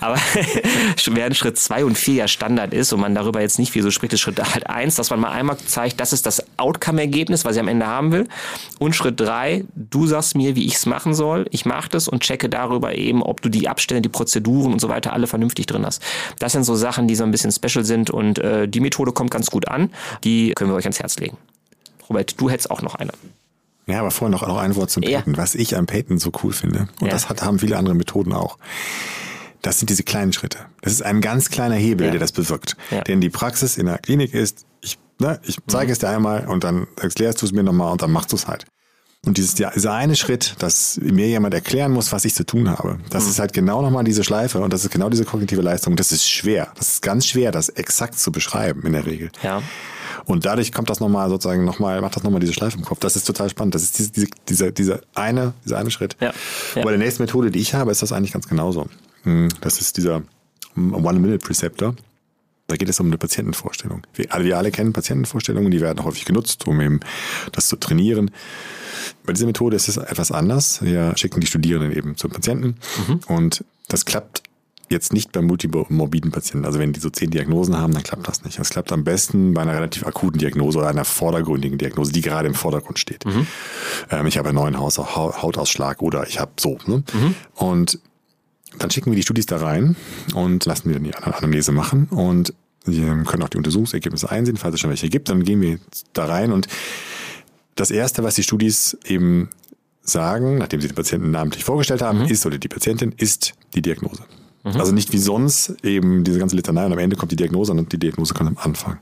Aber 0.00 0.16
während 1.06 1.36
Schritt 1.36 1.58
zwei 1.58 1.84
und 1.84 1.96
vier 1.96 2.14
ja 2.14 2.28
Standard 2.28 2.74
ist 2.74 2.92
und 2.92 3.00
man 3.00 3.14
darüber 3.14 3.40
jetzt 3.40 3.58
nicht 3.58 3.72
viel 3.72 3.82
so 3.82 3.90
spricht, 3.90 4.12
ist 4.12 4.20
Schritt 4.20 4.38
halt 4.38 4.68
eins, 4.68 4.96
dass 4.96 5.10
man 5.10 5.20
mal 5.20 5.30
einmal 5.30 5.56
zeigt, 5.58 6.00
das 6.00 6.12
ist 6.12 6.26
das 6.26 6.44
Outcome-Ergebnis, 6.56 7.44
was 7.44 7.56
ich 7.56 7.60
am 7.60 7.68
Ende 7.68 7.86
haben 7.86 8.12
will. 8.12 8.28
Und 8.78 8.94
Schritt 8.94 9.20
drei, 9.20 9.64
du 9.74 10.06
sagst 10.06 10.36
mir, 10.36 10.56
wie 10.56 10.66
ich 10.66 10.74
es 10.74 10.86
machen 10.86 11.14
soll. 11.14 11.46
Ich 11.50 11.64
mache 11.64 11.88
das 11.88 12.08
und 12.08 12.22
checke 12.22 12.48
darüber 12.48 12.94
eben, 12.94 13.22
ob 13.22 13.42
du 13.42 13.48
die 13.48 13.68
Abstände, 13.68 14.02
die 14.02 14.08
Prozeduren 14.08 14.72
und 14.72 14.80
so 14.80 14.88
weiter 14.88 15.12
alle 15.12 15.26
vernünftig 15.26 15.66
drin 15.66 15.84
hast. 15.86 16.02
Das 16.38 16.52
sind 16.52 16.64
so 16.64 16.74
Sachen, 16.74 17.08
die 17.08 17.14
so 17.14 17.24
ein 17.24 17.30
bisschen 17.30 17.52
special 17.52 17.84
sind 17.84 18.10
und 18.10 18.38
äh, 18.38 18.68
die 18.68 18.80
Methode 18.80 19.12
kommt 19.12 19.30
ganz 19.30 19.50
gut 19.50 19.68
an. 19.68 19.90
Die 20.24 20.52
können 20.54 20.70
wir 20.70 20.76
euch 20.76 20.84
ans 20.84 21.00
Herz 21.00 21.18
legen. 21.18 21.36
Robert, 22.08 22.40
du 22.40 22.50
hättest 22.50 22.70
auch 22.70 22.82
noch 22.82 22.94
eine. 22.94 23.12
Ja, 23.88 24.00
aber 24.00 24.10
vorher 24.10 24.30
noch, 24.30 24.46
noch 24.46 24.58
ein 24.58 24.76
Wort 24.76 24.90
zum 24.90 25.02
Payton. 25.02 25.34
Ja. 25.34 25.38
Was 25.38 25.54
ich 25.54 25.76
am 25.76 25.86
Payton 25.86 26.18
so 26.18 26.30
cool 26.42 26.52
finde, 26.52 26.88
und 27.00 27.06
ja. 27.06 27.12
das 27.12 27.28
hat, 27.28 27.42
haben 27.42 27.58
viele 27.58 27.78
andere 27.78 27.94
Methoden 27.94 28.32
auch, 28.32 28.58
das 29.62 29.78
sind 29.78 29.90
diese 29.90 30.02
kleinen 30.02 30.32
Schritte. 30.32 30.58
Das 30.82 30.92
ist 30.92 31.02
ein 31.02 31.20
ganz 31.20 31.50
kleiner 31.50 31.74
Hebel, 31.74 32.06
ja. 32.06 32.10
der 32.12 32.20
das 32.20 32.32
bewirkt. 32.32 32.76
Denn 33.08 33.20
die 33.20 33.30
Praxis 33.30 33.76
in 33.76 33.86
der 33.86 33.98
Klinik 33.98 34.34
ist, 34.34 34.66
ich, 34.82 34.98
ne, 35.18 35.40
ich 35.44 35.58
zeige 35.66 35.86
mhm. 35.86 35.92
es 35.92 35.98
dir 35.98 36.10
einmal 36.10 36.46
und 36.46 36.64
dann 36.64 36.86
erklärst 36.96 37.42
du 37.42 37.46
es 37.46 37.52
mir 37.52 37.62
nochmal 37.62 37.90
und 37.90 38.02
dann 38.02 38.12
machst 38.12 38.30
du 38.32 38.36
es 38.36 38.46
halt. 38.46 38.66
Und 39.26 39.36
dieses, 39.36 39.54
dieser 39.54 39.92
eine 39.92 40.14
Schritt, 40.14 40.54
dass 40.60 41.00
mir 41.02 41.26
jemand 41.26 41.52
erklären 41.52 41.90
muss, 41.90 42.12
was 42.12 42.24
ich 42.24 42.34
zu 42.34 42.46
tun 42.46 42.70
habe, 42.70 42.98
das 43.10 43.24
mhm. 43.24 43.30
ist 43.30 43.38
halt 43.40 43.52
genau 43.52 43.82
nochmal 43.82 44.04
diese 44.04 44.22
Schleife 44.22 44.60
und 44.60 44.72
das 44.72 44.84
ist 44.84 44.90
genau 44.90 45.08
diese 45.08 45.24
kognitive 45.24 45.60
Leistung. 45.60 45.96
Das 45.96 46.12
ist 46.12 46.28
schwer. 46.28 46.68
Das 46.76 46.92
ist 46.92 47.02
ganz 47.02 47.26
schwer, 47.26 47.50
das 47.50 47.68
exakt 47.68 48.18
zu 48.18 48.30
beschreiben 48.30 48.82
in 48.86 48.92
der 48.92 49.06
Regel. 49.06 49.30
Ja. 49.42 49.62
Und 50.28 50.44
dadurch 50.44 50.72
kommt 50.72 50.90
das 50.90 51.00
nochmal 51.00 51.30
sozusagen 51.30 51.64
nochmal, 51.64 52.02
macht 52.02 52.14
das 52.14 52.22
nochmal 52.22 52.40
diese 52.40 52.52
Schleife 52.52 52.76
im 52.76 52.84
Kopf. 52.84 52.98
Das 53.00 53.16
ist 53.16 53.24
total 53.24 53.48
spannend. 53.48 53.74
Das 53.74 53.82
ist 53.82 53.98
diese, 53.98 54.10
diese, 54.12 54.28
dieser, 54.46 54.70
dieser 54.72 55.00
eine, 55.14 55.54
dieser 55.64 55.78
eine 55.78 55.90
Schritt. 55.90 56.16
Ja. 56.20 56.34
ja. 56.74 56.82
Bei 56.82 56.90
der 56.90 56.98
nächsten 56.98 57.22
Methode, 57.22 57.50
die 57.50 57.58
ich 57.58 57.72
habe, 57.72 57.90
ist 57.90 58.02
das 58.02 58.12
eigentlich 58.12 58.32
ganz 58.32 58.46
genauso. 58.46 58.88
Hm, 59.22 59.48
das 59.62 59.80
ist 59.80 59.96
dieser 59.96 60.22
One-Minute-Preceptor. 60.76 61.96
Da 62.66 62.76
geht 62.76 62.90
es 62.90 63.00
um 63.00 63.06
eine 63.06 63.16
Patientenvorstellung. 63.16 64.02
Wir 64.12 64.30
alle, 64.30 64.44
wir 64.44 64.58
alle 64.58 64.70
kennen 64.70 64.92
Patientenvorstellungen, 64.92 65.70
die 65.70 65.80
werden 65.80 66.04
häufig 66.04 66.26
genutzt, 66.26 66.66
um 66.66 66.78
eben 66.82 67.00
das 67.52 67.66
zu 67.66 67.76
trainieren. 67.76 68.30
Bei 69.24 69.32
dieser 69.32 69.46
Methode 69.46 69.76
ist 69.76 69.88
es 69.88 69.96
etwas 69.96 70.30
anders. 70.30 70.82
Wir 70.82 71.16
schicken 71.16 71.40
die 71.40 71.46
Studierenden 71.46 71.96
eben 71.96 72.18
zum 72.18 72.30
Patienten 72.30 72.76
mhm. 73.06 73.20
und 73.28 73.64
das 73.88 74.04
klappt 74.04 74.42
jetzt 74.90 75.12
nicht 75.12 75.32
bei 75.32 75.42
multimorbiden 75.42 76.30
Patienten. 76.30 76.66
Also 76.66 76.78
wenn 76.78 76.92
die 76.92 77.00
so 77.00 77.10
zehn 77.10 77.30
Diagnosen 77.30 77.78
haben, 77.78 77.92
dann 77.92 78.02
klappt 78.02 78.26
das 78.28 78.44
nicht. 78.44 78.58
Das 78.58 78.70
klappt 78.70 78.92
am 78.92 79.04
besten 79.04 79.54
bei 79.54 79.62
einer 79.62 79.74
relativ 79.74 80.06
akuten 80.06 80.38
Diagnose 80.38 80.78
oder 80.78 80.88
einer 80.88 81.04
vordergründigen 81.04 81.78
Diagnose, 81.78 82.12
die 82.12 82.20
gerade 82.20 82.48
im 82.48 82.54
Vordergrund 82.54 82.98
steht. 82.98 83.24
Mhm. 83.24 83.46
Ähm, 84.10 84.26
ich 84.26 84.38
habe 84.38 84.48
einen 84.48 84.56
neuen 84.56 84.78
Haus, 84.78 84.98
Hautausschlag 84.98 86.02
oder 86.02 86.26
ich 86.26 86.40
habe 86.40 86.52
so. 86.58 86.78
Ne? 86.86 87.04
Mhm. 87.12 87.34
Und 87.54 88.00
dann 88.78 88.90
schicken 88.90 89.10
wir 89.10 89.16
die 89.16 89.22
Studis 89.22 89.46
da 89.46 89.58
rein 89.58 89.96
und 90.34 90.64
lassen 90.64 90.88
die 90.88 90.94
dann 90.94 91.04
die 91.04 91.14
Anamnese 91.14 91.72
machen 91.72 92.06
und 92.10 92.52
können 92.84 93.42
auch 93.42 93.50
die 93.50 93.58
Untersuchungsergebnisse 93.58 94.30
einsehen, 94.30 94.56
falls 94.56 94.74
es 94.74 94.80
schon 94.80 94.90
welche 94.90 95.10
gibt. 95.10 95.28
Dann 95.28 95.44
gehen 95.44 95.60
wir 95.60 95.78
da 96.14 96.24
rein 96.24 96.52
und 96.52 96.68
das 97.74 97.90
Erste, 97.90 98.24
was 98.24 98.34
die 98.34 98.42
Studis 98.42 98.96
eben 99.04 99.50
sagen, 100.02 100.58
nachdem 100.58 100.80
sie 100.80 100.88
den 100.88 100.94
Patienten 100.94 101.30
namentlich 101.30 101.64
vorgestellt 101.64 102.02
haben, 102.02 102.20
mhm. 102.20 102.26
ist 102.26 102.46
oder 102.46 102.58
die 102.58 102.68
Patientin 102.68 103.12
ist 103.16 103.54
die 103.74 103.82
Diagnose. 103.82 104.24
Also 104.76 104.92
nicht 104.92 105.12
wie 105.12 105.18
sonst 105.18 105.76
eben 105.82 106.24
diese 106.24 106.38
ganze 106.38 106.56
Litanei 106.56 106.86
und 106.86 106.92
am 106.92 106.98
Ende 106.98 107.16
kommt 107.16 107.32
die 107.32 107.36
Diagnose 107.36 107.72
und 107.72 107.92
die 107.92 107.98
Diagnose 107.98 108.34
kommt 108.34 108.50
am 108.50 108.58
Anfang. 108.58 108.98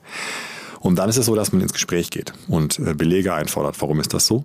Und 0.81 0.97
dann 0.97 1.09
ist 1.09 1.17
es 1.17 1.27
so, 1.27 1.35
dass 1.35 1.53
man 1.53 1.63
ins 1.63 1.73
Gespräch 1.73 2.11
geht 2.11 2.33
und 2.49 2.79
äh, 2.79 2.95
Belege 2.95 3.35
einfordert. 3.35 3.81
Warum 3.81 4.01
ist 4.01 4.15
das 4.15 4.27
so? 4.27 4.45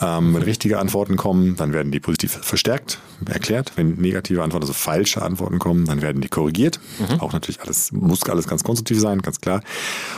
Ähm, 0.00 0.34
wenn 0.34 0.42
richtige 0.42 0.78
Antworten 0.78 1.16
kommen, 1.16 1.56
dann 1.56 1.72
werden 1.72 1.92
die 1.92 2.00
positiv 2.00 2.32
verstärkt, 2.32 2.98
erklärt. 3.26 3.72
Wenn 3.76 3.94
negative 3.94 4.42
Antworten, 4.42 4.64
also 4.64 4.72
falsche 4.72 5.22
Antworten 5.22 5.58
kommen, 5.58 5.84
dann 5.84 6.02
werden 6.02 6.22
die 6.22 6.28
korrigiert. 6.28 6.80
Mhm. 6.98 7.20
Auch 7.20 7.32
natürlich 7.32 7.60
alles, 7.60 7.92
muss 7.92 8.22
alles 8.24 8.48
ganz 8.48 8.64
konstruktiv 8.64 8.98
sein, 8.98 9.20
ganz 9.20 9.40
klar. 9.40 9.62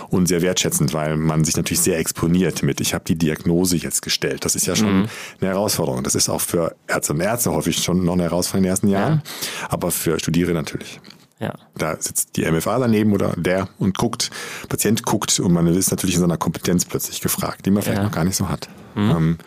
Und 0.08 0.28
sehr 0.28 0.42
wertschätzend, 0.42 0.94
weil 0.94 1.16
man 1.16 1.44
sich 1.44 1.56
natürlich 1.56 1.80
sehr 1.80 1.98
exponiert 1.98 2.62
mit, 2.62 2.80
ich 2.80 2.94
habe 2.94 3.04
die 3.04 3.16
Diagnose 3.16 3.76
jetzt 3.76 4.02
gestellt. 4.02 4.44
Das 4.44 4.54
ist 4.54 4.66
ja 4.66 4.76
schon 4.76 5.00
mhm. 5.02 5.08
eine 5.40 5.50
Herausforderung. 5.50 6.02
Das 6.02 6.14
ist 6.14 6.28
auch 6.28 6.40
für 6.40 6.76
Ärzte 6.86 7.12
und 7.12 7.20
Ärzte 7.20 7.52
häufig 7.52 7.78
schon 7.78 8.04
noch 8.04 8.14
eine 8.14 8.24
Herausforderung 8.24 8.58
in 8.58 8.62
den 8.64 8.70
ersten 8.70 8.88
Jahren, 8.88 9.22
ja. 9.24 9.68
aber 9.68 9.90
für 9.90 10.18
Studierende 10.18 10.54
natürlich. 10.54 11.00
Ja. 11.42 11.54
Da 11.76 11.96
sitzt 11.98 12.36
die 12.36 12.50
MFA 12.50 12.78
daneben 12.78 13.12
oder 13.12 13.34
der 13.36 13.68
und 13.78 13.98
guckt, 13.98 14.30
Patient 14.68 15.02
guckt 15.04 15.40
und 15.40 15.52
man 15.52 15.66
ist 15.66 15.90
natürlich 15.90 16.14
in 16.14 16.20
seiner 16.20 16.36
Kompetenz 16.36 16.84
plötzlich 16.84 17.20
gefragt, 17.20 17.66
die 17.66 17.70
man 17.70 17.82
vielleicht 17.82 17.98
ja. 17.98 18.04
noch 18.04 18.12
gar 18.12 18.24
nicht 18.24 18.36
so 18.36 18.48
hat. 18.48 18.68
Mhm. 18.94 19.10
Ähm, 19.10 19.38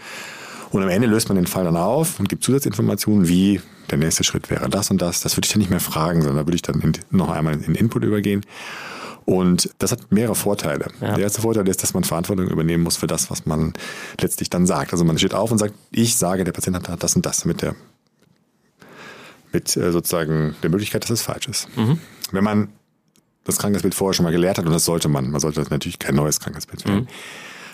und 0.72 0.84
am 0.84 0.90
Ende 0.90 1.08
löst 1.08 1.30
man 1.30 1.38
den 1.38 1.48
Fall 1.48 1.64
dann 1.64 1.78
auf 1.78 2.20
und 2.20 2.28
gibt 2.28 2.44
Zusatzinformationen, 2.44 3.30
wie 3.30 3.62
der 3.90 3.98
nächste 3.98 4.26
Schritt 4.26 4.50
wäre 4.50 4.70
das 4.70 4.92
und 4.92 5.02
das. 5.02 5.22
Das 5.22 5.38
würde 5.38 5.46
ich 5.46 5.54
dann 5.54 5.60
nicht 5.60 5.70
mehr 5.70 5.80
fragen, 5.80 6.22
sondern 6.22 6.38
da 6.38 6.48
würde 6.48 6.56
ich 6.56 6.64
dann 6.64 6.82
in, 6.82 6.94
noch 7.12 7.30
einmal 7.30 7.54
in 7.54 7.76
Input 7.76 8.04
übergehen. 8.04 8.42
Und 9.24 9.70
das 9.80 9.92
hat 9.92 10.12
mehrere 10.12 10.36
Vorteile. 10.36 10.88
Ja. 11.02 11.16
Der 11.16 11.24
erste 11.24 11.42
Vorteil 11.42 11.68
ist, 11.68 11.82
dass 11.82 11.94
man 11.94 12.04
Verantwortung 12.04 12.48
übernehmen 12.48 12.84
muss 12.84 12.98
für 12.98 13.08
das, 13.08 13.32
was 13.32 13.46
man 13.46 13.74
letztlich 14.20 14.50
dann 14.50 14.68
sagt. 14.68 14.92
Also 14.92 15.04
man 15.04 15.18
steht 15.18 15.34
auf 15.34 15.52
und 15.52 15.58
sagt, 15.58 15.74
ich 15.92 16.16
sage, 16.16 16.44
der 16.44 16.52
Patient 16.52 16.88
hat 16.88 17.02
das 17.02 17.16
und 17.16 17.26
das 17.26 17.46
mit 17.46 17.62
der 17.62 17.76
mit 19.52 19.76
äh, 19.78 19.92
sozusagen 19.92 20.56
der 20.64 20.70
Möglichkeit, 20.70 21.04
dass 21.04 21.10
es 21.12 21.22
falsch 21.22 21.48
ist. 21.48 21.76
Mhm. 21.78 22.00
Wenn 22.32 22.44
man 22.44 22.70
das 23.44 23.58
Krankheitsbild 23.60 23.94
vorher 23.94 24.14
schon 24.14 24.24
mal 24.24 24.32
gelehrt 24.32 24.58
hat, 24.58 24.66
und 24.66 24.72
das 24.72 24.86
sollte 24.86 25.08
man, 25.08 25.30
man 25.30 25.40
sollte 25.40 25.62
natürlich 25.62 26.00
kein 26.00 26.16
neues 26.16 26.40
Krankheitsbild 26.40 26.86
wählen, 26.86 27.02
mhm. 27.02 27.08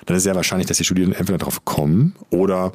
Dann 0.06 0.16
ist 0.16 0.22
es 0.22 0.24
sehr 0.24 0.36
wahrscheinlich, 0.36 0.68
dass 0.68 0.78
die 0.78 0.84
Studierenden 0.84 1.20
entweder 1.20 1.38
darauf 1.38 1.66
kommen 1.66 2.16
oder 2.30 2.72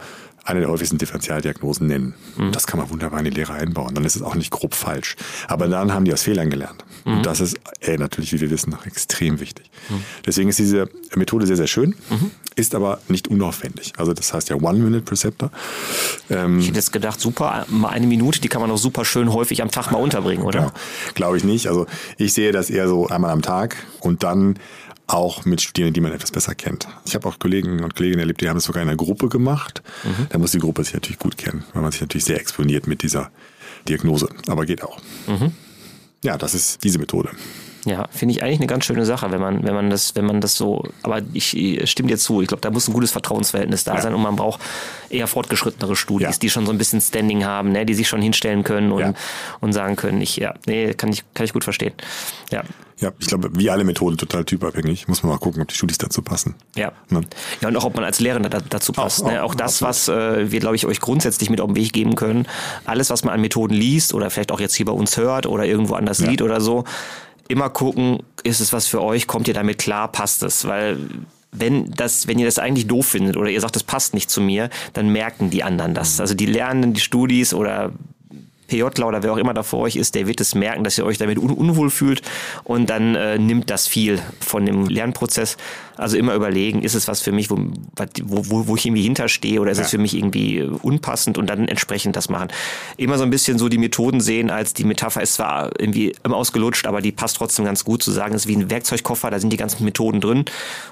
eine 0.46 0.60
der 0.60 0.68
häufigsten 0.68 0.96
Differentialdiagnosen 0.96 1.88
nennen. 1.88 2.14
Mhm. 2.36 2.52
Das 2.52 2.66
kann 2.68 2.78
man 2.78 2.88
wunderbar 2.88 3.18
in 3.18 3.24
die 3.24 3.32
Lehre 3.32 3.52
einbauen. 3.54 3.94
Dann 3.94 4.04
ist 4.04 4.14
es 4.14 4.22
auch 4.22 4.36
nicht 4.36 4.50
grob 4.52 4.74
falsch. 4.74 5.16
Aber 5.48 5.66
dann 5.66 5.92
haben 5.92 6.04
die 6.04 6.12
aus 6.12 6.22
Fehlern 6.22 6.50
gelernt. 6.50 6.84
Mhm. 7.04 7.16
Und 7.16 7.26
das 7.26 7.40
ist 7.40 7.56
ey, 7.80 7.98
natürlich, 7.98 8.32
wie 8.32 8.40
wir 8.40 8.50
wissen, 8.50 8.70
noch 8.70 8.86
extrem 8.86 9.40
wichtig. 9.40 9.70
Mhm. 9.88 10.02
Deswegen 10.24 10.48
ist 10.48 10.60
diese 10.60 10.88
Methode 11.16 11.46
sehr, 11.46 11.56
sehr 11.56 11.66
schön, 11.66 11.96
mhm. 12.10 12.30
ist 12.54 12.76
aber 12.76 13.00
nicht 13.08 13.26
unaufwendig. 13.26 13.94
Also 13.96 14.12
das 14.12 14.32
heißt 14.32 14.48
ja 14.48 14.56
One-Minute-Preceptor. 14.56 15.50
Ähm, 16.30 16.60
ich 16.60 16.68
hätte 16.68 16.76
jetzt 16.76 16.92
gedacht, 16.92 17.20
super, 17.20 17.66
mal 17.68 17.88
eine 17.88 18.06
Minute, 18.06 18.40
die 18.40 18.48
kann 18.48 18.60
man 18.60 18.70
doch 18.70 18.78
super 18.78 19.04
schön 19.04 19.32
häufig 19.32 19.62
am 19.62 19.72
Tag 19.72 19.90
mal 19.90 19.98
unterbringen, 19.98 20.44
oder? 20.44 20.60
Genau. 20.60 20.72
Glaube 21.14 21.36
ich 21.38 21.44
nicht. 21.44 21.66
Also 21.66 21.86
ich 22.18 22.32
sehe 22.32 22.52
das 22.52 22.70
eher 22.70 22.86
so 22.86 23.08
einmal 23.08 23.32
am 23.32 23.42
Tag 23.42 23.76
und 24.00 24.22
dann 24.22 24.58
auch 25.06 25.44
mit 25.44 25.60
Studierenden, 25.60 25.94
die 25.94 26.00
man 26.00 26.12
etwas 26.12 26.32
besser 26.32 26.54
kennt. 26.54 26.88
Ich 27.04 27.14
habe 27.14 27.28
auch 27.28 27.38
Kollegen 27.38 27.84
und 27.84 27.94
Kolleginnen 27.94 28.20
erlebt, 28.20 28.40
die 28.40 28.48
haben 28.48 28.56
es 28.56 28.64
sogar 28.64 28.82
in 28.82 28.88
einer 28.88 28.96
Gruppe 28.96 29.28
gemacht. 29.28 29.82
Mhm. 30.04 30.26
Da 30.30 30.38
muss 30.38 30.52
die 30.52 30.58
Gruppe 30.58 30.82
sich 30.84 30.94
natürlich 30.94 31.18
gut 31.18 31.38
kennen, 31.38 31.64
weil 31.72 31.82
man 31.82 31.92
sich 31.92 32.00
natürlich 32.00 32.24
sehr 32.24 32.40
exponiert 32.40 32.86
mit 32.86 33.02
dieser 33.02 33.30
Diagnose. 33.88 34.28
Aber 34.48 34.66
geht 34.66 34.82
auch. 34.82 35.00
Mhm. 35.26 35.52
Ja, 36.24 36.36
das 36.36 36.54
ist 36.54 36.82
diese 36.82 36.98
Methode. 36.98 37.30
Ja, 37.86 38.08
finde 38.10 38.32
ich 38.32 38.42
eigentlich 38.42 38.58
eine 38.58 38.66
ganz 38.66 38.84
schöne 38.84 39.06
Sache, 39.06 39.30
wenn 39.30 39.40
man, 39.40 39.62
wenn 39.62 39.74
man 39.74 39.90
das, 39.90 40.16
wenn 40.16 40.26
man 40.26 40.40
das 40.40 40.56
so, 40.56 40.82
aber 41.04 41.22
ich, 41.32 41.56
ich 41.56 41.88
stimme 41.88 42.08
dir 42.08 42.18
zu, 42.18 42.42
ich 42.42 42.48
glaube, 42.48 42.60
da 42.60 42.70
muss 42.70 42.88
ein 42.88 42.92
gutes 42.92 43.12
Vertrauensverhältnis 43.12 43.84
da 43.84 43.94
ja. 43.94 44.00
sein 44.00 44.12
und 44.12 44.22
man 44.22 44.34
braucht 44.34 44.60
eher 45.08 45.28
fortgeschrittenere 45.28 45.94
Studis, 45.94 46.28
ja. 46.28 46.38
die 46.42 46.50
schon 46.50 46.66
so 46.66 46.72
ein 46.72 46.78
bisschen 46.78 47.00
Standing 47.00 47.44
haben, 47.44 47.70
ne, 47.70 47.86
die 47.86 47.94
sich 47.94 48.08
schon 48.08 48.20
hinstellen 48.20 48.64
können 48.64 48.90
und, 48.90 49.00
ja. 49.00 49.14
und 49.60 49.72
sagen 49.72 49.94
können, 49.94 50.20
ich, 50.20 50.36
ja, 50.36 50.54
nee, 50.66 50.94
kann 50.94 51.10
ich, 51.10 51.22
kann 51.32 51.44
ich 51.44 51.52
gut 51.52 51.62
verstehen. 51.62 51.94
Ja. 52.50 52.64
Ja, 52.98 53.12
ich 53.18 53.26
glaube, 53.26 53.50
wie 53.52 53.68
alle 53.68 53.84
Methoden 53.84 54.16
total 54.16 54.46
typabhängig. 54.46 55.06
Muss 55.06 55.22
man 55.22 55.30
mal 55.30 55.38
gucken, 55.38 55.60
ob 55.60 55.68
die 55.68 55.74
Studis 55.74 55.98
dazu 55.98 56.22
passen. 56.22 56.54
Ja. 56.76 56.92
Ne? 57.10 57.20
Ja, 57.60 57.68
und 57.68 57.76
auch 57.76 57.84
ob 57.84 57.94
man 57.94 58.04
als 58.04 58.20
Lehrender 58.20 58.48
da, 58.48 58.60
dazu 58.66 58.94
passt. 58.94 59.22
Auch, 59.22 59.30
ne? 59.30 59.42
auch, 59.42 59.50
auch 59.50 59.54
das, 59.54 59.82
absolut. 59.82 60.18
was 60.18 60.38
äh, 60.38 60.50
wir, 60.50 60.60
glaube 60.60 60.76
ich, 60.76 60.86
euch 60.86 61.00
grundsätzlich 61.00 61.50
mit 61.50 61.60
auf 61.60 61.66
den 61.66 61.76
Weg 61.76 61.92
geben 61.92 62.14
können. 62.14 62.46
Alles, 62.86 63.10
was 63.10 63.22
man 63.22 63.34
an 63.34 63.42
Methoden 63.42 63.74
liest 63.74 64.14
oder 64.14 64.30
vielleicht 64.30 64.50
auch 64.50 64.60
jetzt 64.60 64.74
hier 64.74 64.86
bei 64.86 64.92
uns 64.92 65.18
hört 65.18 65.44
oder 65.44 65.66
irgendwo 65.66 65.94
anders 65.94 66.20
ja. 66.20 66.30
sieht 66.30 66.40
oder 66.40 66.62
so, 66.62 66.84
immer 67.48 67.70
gucken, 67.70 68.20
ist 68.42 68.60
es 68.60 68.72
was 68.72 68.86
für 68.86 69.02
euch, 69.02 69.26
kommt 69.26 69.48
ihr 69.48 69.54
damit 69.54 69.78
klar, 69.78 70.10
passt 70.10 70.42
es? 70.42 70.66
Weil 70.66 70.98
wenn 71.52 71.90
das, 71.90 72.26
wenn 72.26 72.38
ihr 72.38 72.46
das 72.46 72.58
eigentlich 72.58 72.86
doof 72.86 73.06
findet 73.06 73.36
oder 73.36 73.50
ihr 73.50 73.60
sagt, 73.60 73.76
das 73.76 73.82
passt 73.82 74.14
nicht 74.14 74.30
zu 74.30 74.40
mir, 74.40 74.70
dann 74.92 75.08
merken 75.08 75.50
die 75.50 75.62
anderen 75.62 75.94
das. 75.94 76.20
Also 76.20 76.34
die 76.34 76.46
Lernenden, 76.46 76.92
die 76.92 77.00
Studis 77.00 77.54
oder 77.54 77.92
PJler 78.66 79.06
oder 79.06 79.22
wer 79.22 79.32
auch 79.32 79.36
immer 79.36 79.54
da 79.54 79.62
vor 79.62 79.80
euch 79.80 79.96
ist, 79.96 80.14
der 80.14 80.26
wird 80.26 80.40
es 80.40 80.54
merken, 80.54 80.84
dass 80.84 80.98
ihr 80.98 81.04
euch 81.04 81.18
damit 81.18 81.38
un 81.38 81.50
unwohl 81.50 81.90
fühlt 81.90 82.22
und 82.64 82.90
dann 82.90 83.14
äh, 83.14 83.38
nimmt 83.38 83.70
das 83.70 83.86
viel 83.86 84.20
von 84.40 84.66
dem 84.66 84.86
Lernprozess. 84.86 85.56
Also 85.96 86.18
immer 86.18 86.34
überlegen, 86.34 86.82
ist 86.82 86.94
es 86.94 87.08
was 87.08 87.22
für 87.22 87.32
mich, 87.32 87.50
wo, 87.50 87.56
wo, 88.24 88.66
wo 88.68 88.76
ich 88.76 88.84
irgendwie 88.84 89.02
hinterstehe 89.02 89.60
oder 89.60 89.70
ist 89.70 89.78
ja. 89.78 89.84
es 89.84 89.90
für 89.90 89.98
mich 89.98 90.14
irgendwie 90.14 90.62
unpassend 90.62 91.38
und 91.38 91.48
dann 91.48 91.68
entsprechend 91.68 92.16
das 92.16 92.28
machen. 92.28 92.48
Immer 92.98 93.16
so 93.16 93.24
ein 93.24 93.30
bisschen 93.30 93.58
so 93.58 93.70
die 93.70 93.78
Methoden 93.78 94.20
sehen, 94.20 94.50
als 94.50 94.74
die 94.74 94.84
Metapher 94.84 95.22
ist 95.22 95.34
zwar 95.34 95.70
irgendwie 95.80 96.14
immer 96.22 96.36
ausgelutscht, 96.36 96.86
aber 96.86 97.00
die 97.00 97.12
passt 97.12 97.36
trotzdem 97.36 97.64
ganz 97.64 97.84
gut 97.84 98.02
zu 98.02 98.10
sagen, 98.10 98.34
es 98.34 98.42
ist 98.42 98.48
wie 98.48 98.56
ein 98.56 98.70
Werkzeugkoffer, 98.70 99.30
da 99.30 99.40
sind 99.40 99.52
die 99.52 99.56
ganzen 99.56 99.84
Methoden 99.84 100.20
drin 100.20 100.44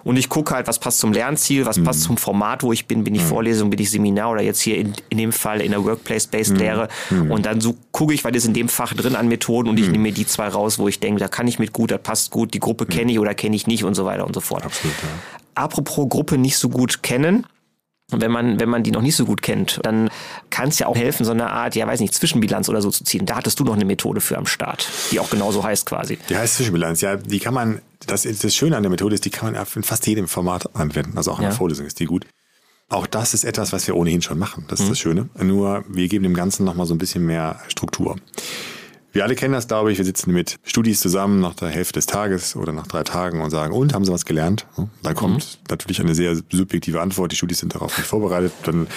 und 0.04 0.16
ich 0.16 0.30
gucke 0.30 0.54
halt, 0.54 0.68
was 0.68 0.78
passt 0.78 1.00
zum 1.00 1.12
Lernziel, 1.12 1.66
was 1.66 1.76
mhm. 1.76 1.84
passt 1.84 2.02
zum 2.02 2.16
Format, 2.16 2.62
wo 2.62 2.72
ich 2.72 2.86
bin, 2.86 3.04
bin 3.04 3.14
ich 3.14 3.22
mhm. 3.22 3.26
Vorlesung, 3.26 3.68
bin 3.68 3.80
ich 3.80 3.90
Seminar 3.90 4.30
oder 4.30 4.42
jetzt 4.42 4.62
hier 4.62 4.78
in, 4.78 4.94
in 5.10 5.18
dem 5.18 5.32
Fall 5.32 5.60
in 5.60 5.72
der 5.72 5.84
Workplace-Based 5.84 6.56
Lehre 6.56 6.88
mhm. 7.10 7.30
und 7.30 7.46
dann 7.46 7.60
so 7.64 7.76
gucke 7.92 8.14
ich, 8.14 8.22
weil 8.24 8.36
ist 8.36 8.44
in 8.44 8.54
dem 8.54 8.68
Fach 8.68 8.94
drin 8.94 9.16
an 9.16 9.26
Methoden 9.26 9.68
und 9.68 9.78
ich 9.78 9.86
mhm. 9.86 9.92
nehme 9.92 10.02
mir 10.04 10.12
die 10.12 10.26
zwei 10.26 10.48
raus, 10.48 10.78
wo 10.78 10.86
ich 10.86 11.00
denke, 11.00 11.18
da 11.18 11.28
kann 11.28 11.48
ich 11.48 11.58
mit 11.58 11.72
gut, 11.72 11.90
das 11.90 12.00
passt 12.00 12.30
gut, 12.30 12.54
die 12.54 12.60
Gruppe 12.60 12.86
kenne 12.86 13.10
ich 13.10 13.18
oder 13.18 13.34
kenne 13.34 13.56
ich 13.56 13.66
nicht 13.66 13.84
und 13.84 13.94
so 13.94 14.04
weiter 14.04 14.26
und 14.26 14.34
so 14.34 14.40
fort. 14.40 14.64
Absolut, 14.64 14.94
ja. 15.02 15.08
Apropos 15.54 16.08
Gruppe 16.08 16.38
nicht 16.38 16.58
so 16.58 16.68
gut 16.68 17.02
kennen, 17.02 17.46
wenn 18.10 18.30
man, 18.30 18.60
wenn 18.60 18.68
man 18.68 18.82
die 18.82 18.90
noch 18.90 19.00
nicht 19.00 19.16
so 19.16 19.24
gut 19.24 19.40
kennt, 19.40 19.80
dann 19.82 20.10
kann 20.50 20.68
es 20.68 20.78
ja 20.78 20.86
auch 20.86 20.96
helfen, 20.96 21.24
so 21.24 21.32
eine 21.32 21.50
Art, 21.50 21.74
ja 21.74 21.86
weiß 21.86 22.00
nicht, 22.00 22.14
Zwischenbilanz 22.14 22.68
oder 22.68 22.82
so 22.82 22.90
zu 22.90 23.02
ziehen. 23.02 23.24
Da 23.24 23.36
hattest 23.36 23.58
du 23.58 23.64
noch 23.64 23.74
eine 23.74 23.86
Methode 23.86 24.20
für 24.20 24.36
am 24.36 24.46
Start, 24.46 24.88
die 25.10 25.20
auch 25.20 25.30
genauso 25.30 25.64
heißt 25.64 25.86
quasi. 25.86 26.18
Die 26.28 26.36
heißt 26.36 26.56
Zwischenbilanz, 26.56 27.00
ja. 27.00 27.16
Die 27.16 27.40
kann 27.40 27.54
man, 27.54 27.80
das, 28.06 28.22
das 28.22 28.54
Schöne 28.54 28.76
an 28.76 28.82
der 28.82 28.90
Methode 28.90 29.14
ist, 29.14 29.24
die 29.24 29.30
kann 29.30 29.52
man 29.52 29.66
in 29.74 29.82
fast 29.82 30.06
jedem 30.06 30.28
Format 30.28 30.76
anwenden. 30.76 31.16
Also 31.16 31.32
auch 31.32 31.38
in 31.38 31.44
ja. 31.44 31.48
der 31.48 31.56
Vorlesung 31.56 31.86
ist 31.86 31.98
die 31.98 32.04
gut. 32.04 32.26
Auch 32.94 33.08
das 33.08 33.34
ist 33.34 33.44
etwas, 33.44 33.72
was 33.72 33.86
wir 33.88 33.96
ohnehin 33.96 34.22
schon 34.22 34.38
machen. 34.38 34.64
Das 34.68 34.78
ist 34.78 34.86
mhm. 34.86 34.90
das 34.90 34.98
Schöne. 35.00 35.28
Nur 35.42 35.84
wir 35.88 36.06
geben 36.06 36.22
dem 36.22 36.34
Ganzen 36.34 36.64
nochmal 36.64 36.86
so 36.86 36.94
ein 36.94 36.98
bisschen 36.98 37.26
mehr 37.26 37.58
Struktur. 37.66 38.16
Wir 39.14 39.22
alle 39.22 39.36
kennen 39.36 39.54
das, 39.54 39.68
glaube 39.68 39.92
ich. 39.92 39.98
Wir 39.98 40.04
sitzen 40.04 40.32
mit 40.32 40.58
Studis 40.64 40.98
zusammen 40.98 41.38
nach 41.38 41.54
der 41.54 41.68
Hälfte 41.68 41.94
des 41.94 42.06
Tages 42.06 42.56
oder 42.56 42.72
nach 42.72 42.88
drei 42.88 43.04
Tagen 43.04 43.42
und 43.42 43.50
sagen, 43.50 43.72
und 43.72 43.94
haben 43.94 44.04
sie 44.04 44.12
was 44.12 44.24
gelernt? 44.24 44.66
Dann 45.04 45.14
kommt 45.14 45.36
mhm. 45.36 45.66
natürlich 45.70 46.00
eine 46.00 46.16
sehr 46.16 46.34
subjektive 46.50 47.00
Antwort. 47.00 47.30
Die 47.30 47.36
Studis 47.36 47.60
sind 47.60 47.76
darauf 47.76 47.96
nicht 47.96 48.08
vorbereitet. 48.08 48.52
Dann, 48.64 48.88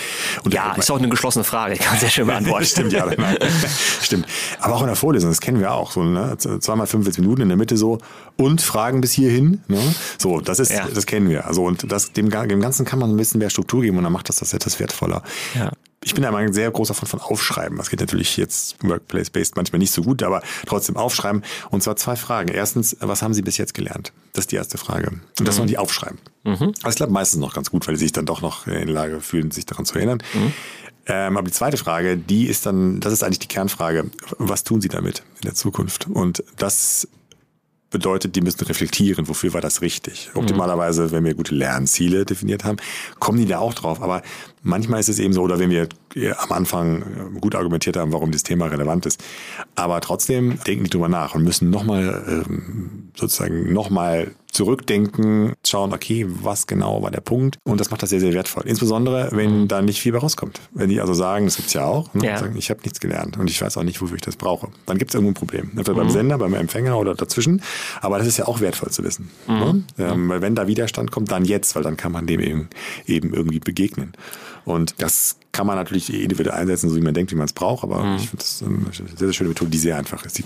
und 0.44 0.54
ja, 0.56 0.74
ist 0.74 0.90
auch 0.90 0.98
eine 0.98 1.10
geschlossene 1.10 1.44
Frage. 1.44 1.76
Ich 1.76 1.82
kann 1.82 2.00
sehr 2.00 2.10
schön 2.10 2.26
beantworten. 2.26 2.66
Stimmt, 2.66 2.94
ja. 2.94 3.06
Nein. 3.06 3.38
Stimmt. 4.02 4.26
Aber 4.60 4.78
auch 4.78 4.82
in 4.82 4.88
der 4.88 4.96
Vorlesung, 4.96 5.30
das 5.30 5.40
kennen 5.40 5.60
wir 5.60 5.72
auch. 5.72 5.92
So, 5.92 6.04
ne? 6.04 6.36
Zweimal 6.38 6.88
45 6.88 7.22
Minuten 7.22 7.44
in 7.44 7.50
der 7.50 7.58
Mitte 7.58 7.78
so 7.78 8.00
und 8.38 8.60
Fragen 8.60 9.02
bis 9.02 9.12
hierhin. 9.12 9.62
Ne? 9.68 9.80
So, 10.18 10.42
das 10.42 10.58
ist, 10.58 10.72
ja. 10.72 10.88
das 10.92 11.06
kennen 11.06 11.30
wir. 11.30 11.46
Also 11.46 11.64
und 11.64 11.92
das, 11.92 12.14
dem, 12.14 12.32
dem 12.32 12.60
Ganzen 12.60 12.86
kann 12.86 12.98
man 12.98 13.12
ein 13.12 13.18
bisschen 13.18 13.38
mehr 13.38 13.52
Struktur 13.52 13.84
geben 13.84 13.98
und 14.00 14.04
dann 14.04 14.14
macht 14.14 14.30
das 14.30 14.38
das 14.38 14.52
etwas 14.56 14.80
wertvoller. 14.80 15.22
Ja 15.54 15.72
ich 16.04 16.14
bin 16.14 16.24
einmal 16.24 16.44
ein 16.44 16.54
sehr 16.54 16.70
großer 16.70 16.94
Fan 16.94 17.08
von 17.08 17.20
Aufschreiben. 17.20 17.78
Das 17.78 17.90
geht 17.90 18.00
natürlich 18.00 18.38
jetzt 18.38 18.78
Workplace-based 18.84 19.56
manchmal 19.56 19.80
nicht 19.80 19.92
so 19.92 20.04
gut, 20.04 20.22
aber 20.24 20.42
trotzdem 20.66 20.96
aufschreiben. 20.96 21.44
Und 21.72 21.82
zwar 21.82 21.96
zwei 21.96 22.16
Fragen. 22.16 22.50
Erstens, 22.50 22.96
was 23.00 23.22
haben 23.22 23.34
Sie 23.34 23.42
bis 23.42 23.58
jetzt 23.58 23.74
gelernt? 23.74 24.14
Das 24.34 24.44
ist 24.44 24.52
die 24.52 24.58
erste 24.58 24.78
Frage. 24.78 25.10
Und 25.10 25.48
das 25.48 25.56
mhm. 25.56 25.58
sollen 25.58 25.68
die 25.68 25.78
aufschreiben. 25.78 26.20
Mhm. 26.44 26.74
Das 26.84 26.96
klappt 26.96 27.12
meistens 27.12 27.42
noch 27.42 27.54
ganz 27.54 27.72
gut, 27.72 27.88
weil 27.88 27.96
sie 27.96 28.06
sich 28.06 28.12
dann 28.12 28.26
doch 28.26 28.42
noch 28.42 28.68
in 28.68 28.74
der 28.74 28.86
Lage 28.86 29.22
fühlen, 29.22 29.52
sich 29.52 29.66
daran 29.66 29.86
zu 29.86 29.96
erinnern. 29.96 30.22
Mhm. 30.34 30.54
Ähm, 31.08 31.38
aber 31.38 31.48
die 31.48 31.54
zweite 31.54 31.78
Frage, 31.78 32.18
die 32.18 32.48
ist 32.48 32.66
dann, 32.66 33.00
das 33.00 33.14
ist 33.14 33.24
eigentlich 33.24 33.40
die 33.40 33.48
Kernfrage. 33.48 34.06
Was 34.38 34.64
tun 34.64 34.82
Sie 34.82 34.90
damit 34.90 35.24
in 35.42 35.46
der 35.46 35.56
Zukunft? 35.56 36.08
Und 36.08 36.44
das 36.58 37.08
bedeutet, 37.90 38.36
die 38.36 38.42
müssen 38.42 38.66
reflektieren, 38.66 39.28
wofür 39.28 39.54
war 39.54 39.62
das 39.62 39.82
richtig. 39.82 40.30
Mhm. 40.34 40.42
Optimalerweise, 40.42 41.12
wenn 41.12 41.24
wir 41.24 41.34
gute 41.34 41.56
Lernziele 41.56 42.26
definiert 42.26 42.64
haben, 42.64 42.78
kommen 43.20 43.38
die 43.38 43.46
da 43.46 43.60
auch 43.60 43.74
drauf. 43.74 44.02
Aber 44.02 44.22
manchmal 44.62 45.00
ist 45.00 45.10
es 45.10 45.20
eben 45.20 45.34
so, 45.34 45.42
oder 45.42 45.60
wenn 45.60 45.70
wir 45.70 45.88
am 46.38 46.52
Anfang 46.52 47.02
äh, 47.02 47.40
gut 47.40 47.56
argumentiert 47.56 47.98
haben, 47.98 48.12
warum 48.12 48.32
das 48.32 48.44
Thema 48.44 48.68
relevant 48.68 49.06
ist. 49.06 49.24
Aber 49.76 50.02
trotzdem 50.02 50.60
denken 50.66 50.86
die 50.86 50.90
drüber 50.90 51.10
nach 51.10 51.36
und 51.36 51.44
müssen 51.44 51.70
nochmal 51.70 52.24
ähm, 52.28 53.12
sozusagen 53.16 53.72
nochmal 53.72 54.32
zurückdenken, 54.58 55.54
schauen, 55.66 55.94
okay, 55.94 56.26
was 56.28 56.66
genau 56.66 57.04
war 57.04 57.12
der 57.12 57.22
Punkt? 57.22 57.60
Und 57.64 57.80
das 57.80 57.92
macht 57.92 58.02
das 58.02 58.10
sehr, 58.10 58.20
sehr 58.20 58.34
wertvoll. 58.34 58.64
Insbesondere, 58.66 59.30
wenn 59.32 59.62
mhm. 59.62 59.68
da 59.68 59.84
nicht 59.84 60.02
viel 60.02 60.12
bei 60.12 60.18
rauskommt. 60.18 60.60
Wenn 60.72 60.90
die 60.90 61.00
also 61.00 61.14
sagen, 61.14 61.46
das 61.46 61.58
gibt's 61.58 61.74
ja 61.74 61.86
auch, 61.86 62.12
ne? 62.16 62.26
Ja. 62.26 62.38
sagen, 62.38 62.56
ich 62.58 62.72
habe 62.72 62.82
nichts 62.82 63.00
gelernt 63.00 63.38
und 63.38 63.50
ich 63.52 63.62
weiß 63.62 63.78
auch 63.78 63.84
nicht, 63.84 64.02
wofür 64.02 64.16
ich 64.16 64.24
das 64.24 64.36
brauche. 64.36 64.70
Dann 64.88 64.98
gibt 64.98 65.12
es 65.12 65.16
irgendwo 65.16 65.32
ein 65.32 65.36
Problem. 65.36 65.70
Entweder 65.76 65.94
mhm. 65.94 65.98
beim 65.98 66.10
Sender, 66.10 66.38
beim 66.40 66.56
Empfänger 66.56 66.98
oder 66.98 67.14
dazwischen. 67.14 67.62
Aber 68.02 68.18
das 68.18 68.26
ist 68.26 68.38
ja 68.38 68.48
auch 68.48 68.60
wertvoll 68.60 68.90
zu 68.90 69.04
wissen. 69.04 69.30
Mhm. 69.48 69.56
Ne? 69.56 69.84
Ähm, 70.00 70.30
weil 70.30 70.42
wenn 70.42 70.56
da 70.56 70.66
Widerstand 70.66 71.12
kommt, 71.12 71.32
dann 71.32 71.46
jetzt, 71.46 71.76
weil 71.76 71.84
dann 71.84 71.96
kann 71.96 72.12
man 72.12 72.26
dem 72.26 72.40
eben, 72.40 72.70
eben 73.06 73.36
irgendwie 73.36 73.60
begegnen. 73.60 74.14
Und 74.68 75.02
das 75.02 75.38
kann 75.54 75.66
man 75.66 75.78
natürlich 75.78 76.14
individuell 76.14 76.58
einsetzen, 76.58 76.90
so 76.90 76.98
wie 76.98 77.02
man 77.02 77.14
denkt, 77.14 77.32
wie 77.32 77.36
man 77.36 77.46
es 77.46 77.54
braucht, 77.54 77.86
aber 77.86 78.04
mhm. 78.04 78.18
ich 78.18 78.30
finde 78.30 78.44
das 78.44 78.62
eine 78.62 79.08
sehr, 79.08 79.28
sehr 79.28 79.34
schöne 79.34 79.48
Methode, 79.48 79.72
die 79.72 79.78
sehr 79.78 79.96
einfach 79.96 80.26
ist. 80.26 80.40
Die 80.40 80.44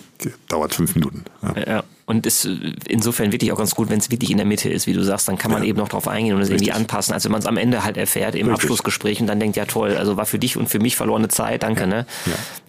dauert 0.48 0.76
fünf 0.76 0.94
Minuten. 0.94 1.24
Ja. 1.42 1.68
ja. 1.68 1.84
Und 2.06 2.28
ist 2.28 2.48
insofern 2.88 3.32
wirklich 3.32 3.52
auch 3.52 3.58
ganz 3.58 3.74
gut, 3.74 3.90
wenn 3.90 3.98
es 3.98 4.12
wirklich 4.12 4.30
in 4.30 4.38
der 4.38 4.46
Mitte 4.46 4.70
ist, 4.70 4.86
wie 4.86 4.94
du 4.94 5.04
sagst, 5.04 5.28
dann 5.28 5.40
kann 5.40 5.50
man 5.50 5.64
ja. 5.64 5.70
eben 5.70 5.80
noch 5.80 5.90
drauf 5.90 6.08
eingehen 6.08 6.36
und 6.36 6.42
es 6.42 6.50
irgendwie 6.50 6.72
anpassen, 6.72 7.16
als 7.16 7.26
wenn 7.26 7.32
man 7.32 7.42
es 7.42 7.48
am 7.48 7.58
Ende 7.58 7.84
halt 7.84 7.98
erfährt 7.98 8.36
im 8.36 8.48
Richtig. 8.48 8.54
Abschlussgespräch 8.54 9.20
und 9.22 9.26
dann 9.26 9.40
denkt, 9.40 9.58
ja 9.58 9.66
toll, 9.66 9.98
also 9.98 10.18
war 10.18 10.28
für 10.28 10.38
dich 10.38 10.56
und 10.56 10.70
für 10.70 10.80
mich 10.80 10.96
verlorene 10.96 11.30
Zeit, 11.30 11.64
danke, 11.64 11.82
ja. 11.82 11.88
ne? 11.88 12.06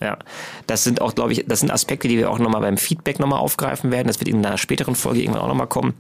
Ja. 0.01 0.07
ja. 0.07 0.19
Das 0.67 0.85
sind 0.85 1.03
auch, 1.03 1.15
glaube 1.15 1.33
ich, 1.33 1.45
das 1.47 1.61
sind 1.61 1.71
Aspekte, 1.71 2.09
die 2.09 2.17
wir 2.17 2.31
auch 2.31 2.39
nochmal 2.39 2.63
beim 2.63 2.79
Feedback 2.79 3.19
nochmal 3.19 3.41
aufgreifen 3.41 3.91
werden. 3.91 4.09
Das 4.09 4.21
wird 4.21 4.29
in 4.29 4.45
einer 4.45 4.57
späteren 4.57 4.95
Folge 4.95 5.21
irgendwann 5.21 5.43
auch 5.43 5.49
nochmal 5.49 5.69
kommen 5.69 5.93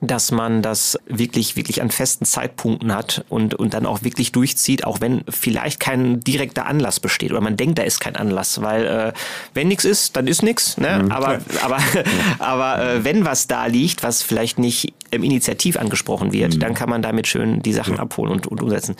dass 0.00 0.30
man 0.30 0.62
das 0.62 0.98
wirklich, 1.06 1.56
wirklich 1.56 1.82
an 1.82 1.90
festen 1.90 2.24
Zeitpunkten 2.24 2.94
hat 2.94 3.24
und, 3.28 3.54
und 3.54 3.74
dann 3.74 3.84
auch 3.84 4.02
wirklich 4.02 4.32
durchzieht, 4.32 4.84
auch 4.84 5.00
wenn 5.00 5.24
vielleicht 5.28 5.78
kein 5.78 6.20
direkter 6.20 6.66
Anlass 6.66 7.00
besteht 7.00 7.32
oder 7.32 7.40
man 7.40 7.56
denkt, 7.56 7.78
da 7.78 7.82
ist 7.82 8.00
kein 8.00 8.16
Anlass, 8.16 8.62
weil 8.62 8.86
äh, 8.86 9.12
wenn 9.52 9.68
nichts 9.68 9.84
ist, 9.84 10.16
dann 10.16 10.26
ist 10.26 10.42
nichts, 10.42 10.78
ne? 10.78 11.02
Mhm, 11.04 11.12
aber, 11.12 11.40
aber, 11.62 11.78
aber 12.38 12.82
äh, 12.82 13.04
wenn 13.04 13.24
was 13.24 13.46
da 13.46 13.66
liegt, 13.66 14.02
was 14.02 14.22
vielleicht 14.22 14.58
nicht 14.58 14.94
im 15.10 15.22
Initiativ 15.22 15.76
angesprochen 15.76 16.32
wird, 16.32 16.54
mhm. 16.54 16.60
dann 16.60 16.74
kann 16.74 16.88
man 16.88 17.02
damit 17.02 17.26
schön 17.26 17.62
die 17.62 17.72
Sachen 17.72 17.96
ja. 17.96 18.00
abholen 18.00 18.32
und, 18.32 18.46
und 18.46 18.62
umsetzen. 18.62 18.96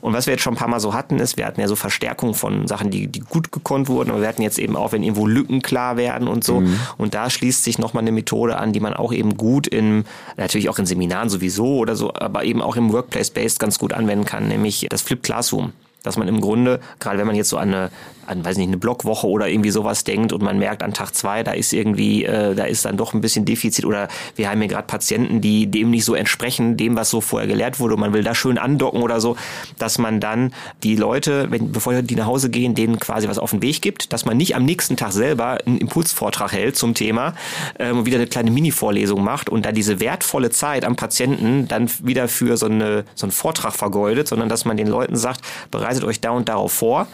Und 0.00 0.12
was 0.12 0.26
wir 0.26 0.34
jetzt 0.34 0.42
schon 0.42 0.54
ein 0.54 0.58
paar 0.58 0.68
Mal 0.68 0.80
so 0.80 0.94
hatten, 0.94 1.18
ist, 1.18 1.36
wir 1.36 1.46
hatten 1.46 1.60
ja 1.60 1.68
so 1.68 1.76
Verstärkung 1.76 2.34
von 2.34 2.68
Sachen, 2.68 2.90
die, 2.90 3.08
die 3.08 3.20
gut 3.20 3.52
gekonnt 3.52 3.88
wurden, 3.88 4.10
aber 4.10 4.20
wir 4.20 4.28
hatten 4.28 4.42
jetzt 4.42 4.58
eben 4.58 4.76
auch, 4.76 4.92
wenn 4.92 5.02
irgendwo 5.02 5.26
Lücken 5.26 5.62
klar 5.62 5.96
werden 5.96 6.28
und 6.28 6.44
so. 6.44 6.60
Mhm. 6.60 6.78
Und 6.96 7.14
da 7.14 7.30
schließt 7.30 7.64
sich 7.64 7.78
nochmal 7.78 8.02
eine 8.02 8.12
Methode 8.12 8.58
an, 8.58 8.72
die 8.72 8.80
man 8.80 8.94
auch 8.94 9.12
eben 9.12 9.36
gut 9.36 9.66
in, 9.66 10.04
natürlich 10.36 10.68
auch 10.68 10.78
in 10.78 10.86
Seminaren 10.86 11.28
sowieso 11.28 11.78
oder 11.78 11.96
so, 11.96 12.12
aber 12.14 12.44
eben 12.44 12.62
auch 12.62 12.76
im 12.76 12.92
Workplace-Based 12.92 13.58
ganz 13.58 13.78
gut 13.78 13.92
anwenden 13.92 14.24
kann, 14.24 14.48
nämlich 14.48 14.86
das 14.88 15.02
Flip 15.02 15.22
Classroom 15.22 15.72
dass 16.02 16.16
man 16.16 16.28
im 16.28 16.40
Grunde, 16.40 16.80
gerade 17.00 17.18
wenn 17.18 17.26
man 17.26 17.36
jetzt 17.36 17.48
so 17.48 17.58
an 17.58 17.74
eine, 17.74 17.90
an, 18.28 18.44
weiß 18.44 18.56
nicht, 18.58 18.68
eine 18.68 18.76
Blockwoche 18.76 19.26
oder 19.26 19.48
irgendwie 19.48 19.70
sowas 19.70 20.04
denkt 20.04 20.32
und 20.32 20.42
man 20.42 20.58
merkt 20.58 20.82
an 20.82 20.92
Tag 20.92 21.14
zwei, 21.14 21.42
da 21.42 21.52
ist 21.52 21.72
irgendwie, 21.72 22.24
äh, 22.24 22.54
da 22.54 22.64
ist 22.64 22.84
dann 22.84 22.96
doch 22.96 23.14
ein 23.14 23.20
bisschen 23.20 23.44
Defizit 23.44 23.84
oder 23.84 24.08
wir 24.36 24.50
haben 24.50 24.60
hier 24.60 24.68
gerade 24.68 24.86
Patienten, 24.86 25.40
die 25.40 25.66
dem 25.66 25.90
nicht 25.90 26.04
so 26.04 26.14
entsprechen, 26.14 26.76
dem, 26.76 26.96
was 26.96 27.10
so 27.10 27.20
vorher 27.20 27.48
gelehrt 27.48 27.80
wurde 27.80 27.94
und 27.94 28.00
man 28.00 28.12
will 28.12 28.22
da 28.22 28.34
schön 28.34 28.58
andocken 28.58 29.02
oder 29.02 29.20
so, 29.20 29.36
dass 29.78 29.98
man 29.98 30.20
dann 30.20 30.52
die 30.82 30.96
Leute, 30.96 31.50
wenn, 31.50 31.72
bevor 31.72 31.94
die 32.02 32.16
nach 32.16 32.26
Hause 32.26 32.50
gehen, 32.50 32.74
denen 32.74 32.98
quasi 32.98 33.28
was 33.28 33.38
auf 33.38 33.50
den 33.50 33.62
Weg 33.62 33.82
gibt, 33.82 34.12
dass 34.12 34.24
man 34.24 34.36
nicht 34.36 34.54
am 34.54 34.64
nächsten 34.64 34.96
Tag 34.96 35.12
selber 35.12 35.58
einen 35.66 35.78
Impulsvortrag 35.78 36.52
hält 36.52 36.76
zum 36.76 36.94
Thema 36.94 37.34
äh, 37.78 37.90
und 37.90 38.06
wieder 38.06 38.18
eine 38.18 38.26
kleine 38.26 38.50
Mini-Vorlesung 38.50 39.22
macht 39.22 39.48
und 39.48 39.64
da 39.64 39.72
diese 39.72 40.00
wertvolle 40.00 40.50
Zeit 40.50 40.84
am 40.84 40.96
Patienten 40.96 41.66
dann 41.68 41.90
wieder 42.02 42.28
für 42.28 42.56
so, 42.56 42.66
eine, 42.66 43.04
so 43.14 43.26
einen 43.26 43.32
Vortrag 43.32 43.74
vergeudet, 43.74 44.28
sondern 44.28 44.48
dass 44.48 44.64
man 44.64 44.76
den 44.76 44.86
Leuten 44.86 45.16
sagt, 45.16 45.40
bereitet 45.88 46.04
euch 46.04 46.20
da 46.20 46.30
und 46.30 46.48
darauf 46.48 46.72
vor. 46.72 47.06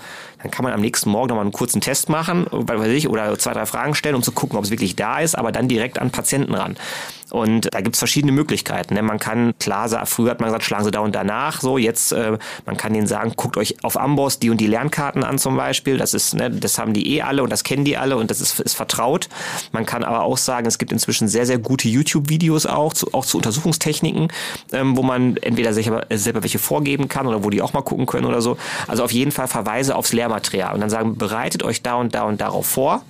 Dann 0.42 0.50
kann 0.50 0.64
man 0.64 0.72
am 0.72 0.80
nächsten 0.80 1.08
Morgen 1.08 1.28
nochmal 1.28 1.44
einen 1.44 1.52
kurzen 1.52 1.80
Test 1.80 2.08
machen, 2.08 2.46
weiß 2.50 2.88
ich, 2.88 3.08
oder 3.08 3.38
zwei, 3.38 3.52
drei 3.52 3.66
Fragen 3.66 3.94
stellen, 3.94 4.14
um 4.14 4.22
zu 4.22 4.32
gucken, 4.32 4.58
ob 4.58 4.64
es 4.64 4.70
wirklich 4.70 4.96
da 4.96 5.20
ist, 5.20 5.36
aber 5.38 5.52
dann 5.52 5.68
direkt 5.68 5.98
an 5.98 6.10
Patienten 6.10 6.54
ran. 6.54 6.76
Und 7.34 7.74
da 7.74 7.80
gibt's 7.80 7.98
verschiedene 7.98 8.30
Möglichkeiten. 8.30 8.94
Ne? 8.94 9.02
Man 9.02 9.18
kann, 9.18 9.54
klar, 9.58 9.88
früher 10.06 10.30
hat 10.30 10.38
man 10.38 10.50
gesagt, 10.50 10.62
schlagen 10.62 10.84
Sie 10.84 10.92
da 10.92 11.00
und 11.00 11.16
danach. 11.16 11.62
So, 11.62 11.78
jetzt, 11.78 12.12
äh, 12.12 12.38
man 12.64 12.76
kann 12.76 12.92
denen 12.92 13.08
sagen, 13.08 13.32
guckt 13.34 13.56
euch 13.56 13.74
auf 13.82 13.98
Amboss 13.98 14.38
die 14.38 14.50
und 14.50 14.58
die 14.58 14.68
Lernkarten 14.68 15.24
an 15.24 15.38
zum 15.38 15.56
Beispiel. 15.56 15.98
Das 15.98 16.14
ist, 16.14 16.34
ne, 16.34 16.48
das 16.48 16.78
haben 16.78 16.92
die 16.92 17.16
eh 17.16 17.22
alle 17.22 17.42
und 17.42 17.50
das 17.50 17.64
kennen 17.64 17.84
die 17.84 17.96
alle 17.96 18.16
und 18.18 18.30
das 18.30 18.40
ist, 18.40 18.60
ist 18.60 18.74
vertraut. 18.74 19.28
Man 19.72 19.84
kann 19.84 20.04
aber 20.04 20.22
auch 20.22 20.38
sagen, 20.38 20.68
es 20.68 20.78
gibt 20.78 20.92
inzwischen 20.92 21.26
sehr, 21.26 21.44
sehr 21.44 21.58
gute 21.58 21.88
YouTube-Videos 21.88 22.66
auch, 22.66 22.92
zu, 22.92 23.12
auch 23.12 23.26
zu 23.26 23.38
Untersuchungstechniken, 23.38 24.28
ähm, 24.70 24.96
wo 24.96 25.02
man 25.02 25.36
entweder 25.38 25.72
selber, 25.72 26.06
selber 26.10 26.44
welche 26.44 26.60
vorgeben 26.60 27.08
kann 27.08 27.26
oder 27.26 27.42
wo 27.42 27.50
die 27.50 27.62
auch 27.62 27.72
mal 27.72 27.82
gucken 27.82 28.06
können 28.06 28.26
oder 28.26 28.42
so. 28.42 28.58
Also 28.86 29.02
auf 29.02 29.10
jeden 29.10 29.32
Fall 29.32 29.48
Verweise 29.48 29.96
aufs 29.96 30.12
Lehrmaterial 30.12 30.72
und 30.72 30.80
dann 30.80 30.90
sagen, 30.90 31.18
bereitet 31.18 31.64
euch 31.64 31.82
da 31.82 31.96
und 31.96 32.14
da 32.14 32.22
und 32.22 32.40
darauf 32.40 32.66
vor 32.68 33.02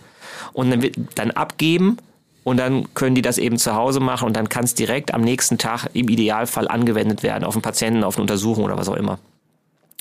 und 0.54 0.70
dann, 0.70 0.90
dann 1.14 1.30
abgeben 1.30 1.98
und 2.44 2.58
dann 2.58 2.92
können 2.94 3.14
die 3.14 3.22
das 3.22 3.38
eben 3.38 3.58
zu 3.58 3.74
Hause 3.74 4.00
machen 4.00 4.26
und 4.26 4.36
dann 4.36 4.48
kann 4.48 4.64
es 4.64 4.74
direkt 4.74 5.12
am 5.12 5.22
nächsten 5.22 5.58
Tag 5.58 5.88
im 5.94 6.08
Idealfall 6.08 6.68
angewendet 6.68 7.22
werden 7.22 7.44
auf 7.44 7.54
einen 7.54 7.62
Patienten, 7.62 8.04
auf 8.04 8.16
eine 8.16 8.22
Untersuchung 8.22 8.64
oder 8.64 8.76
was 8.76 8.88
auch 8.88 8.96
immer. 8.96 9.18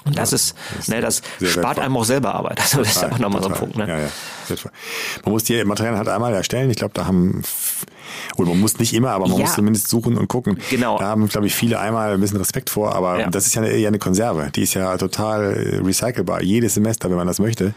Und 0.05 0.17
das 0.17 0.31
ja, 0.31 0.35
ist, 0.35 0.55
das 0.75 0.87
ne, 0.89 0.99
das 0.99 1.21
spart 1.39 1.55
wertvoll. 1.55 1.83
einem 1.85 1.97
auch 1.97 2.03
selber 2.03 2.35
Arbeit. 2.35 2.59
Also 2.59 2.77
total, 2.77 2.83
das 2.83 2.95
ist 2.97 3.03
auch 3.05 3.19
nochmal 3.19 3.41
so 3.41 3.49
ein 3.49 3.55
Punkt. 3.55 3.77
Ne? 3.77 3.87
Ja, 3.87 3.99
ja. 3.99 4.09
Man 5.23 5.31
muss 5.31 5.45
die 5.45 5.63
Materialien 5.63 5.97
halt 5.97 6.09
einmal 6.09 6.33
erstellen. 6.33 6.69
Ich 6.69 6.75
glaube, 6.75 6.93
da 6.93 7.05
haben 7.05 7.41
oder 8.35 8.49
man 8.49 8.59
muss 8.59 8.77
nicht 8.79 8.93
immer, 8.93 9.11
aber 9.11 9.27
man 9.27 9.37
ja. 9.37 9.45
muss 9.45 9.55
zumindest 9.55 9.87
suchen 9.87 10.17
und 10.17 10.27
gucken. 10.27 10.59
Genau. 10.69 10.97
Da 10.97 11.05
haben, 11.05 11.27
glaube 11.29 11.47
ich, 11.47 11.55
viele 11.55 11.79
einmal 11.79 12.13
ein 12.13 12.19
bisschen 12.19 12.37
Respekt 12.37 12.69
vor, 12.69 12.93
aber 12.93 13.19
ja. 13.19 13.29
das 13.29 13.47
ist 13.47 13.55
ja 13.55 13.61
eine, 13.61 13.71
eher 13.71 13.87
eine 13.87 13.99
Konserve. 13.99 14.51
Die 14.53 14.63
ist 14.63 14.73
ja 14.73 14.97
total 14.97 15.81
recycelbar. 15.83 16.43
Jedes 16.43 16.73
Semester, 16.73 17.09
wenn 17.09 17.17
man 17.17 17.27
das 17.27 17.39
möchte. 17.39 17.73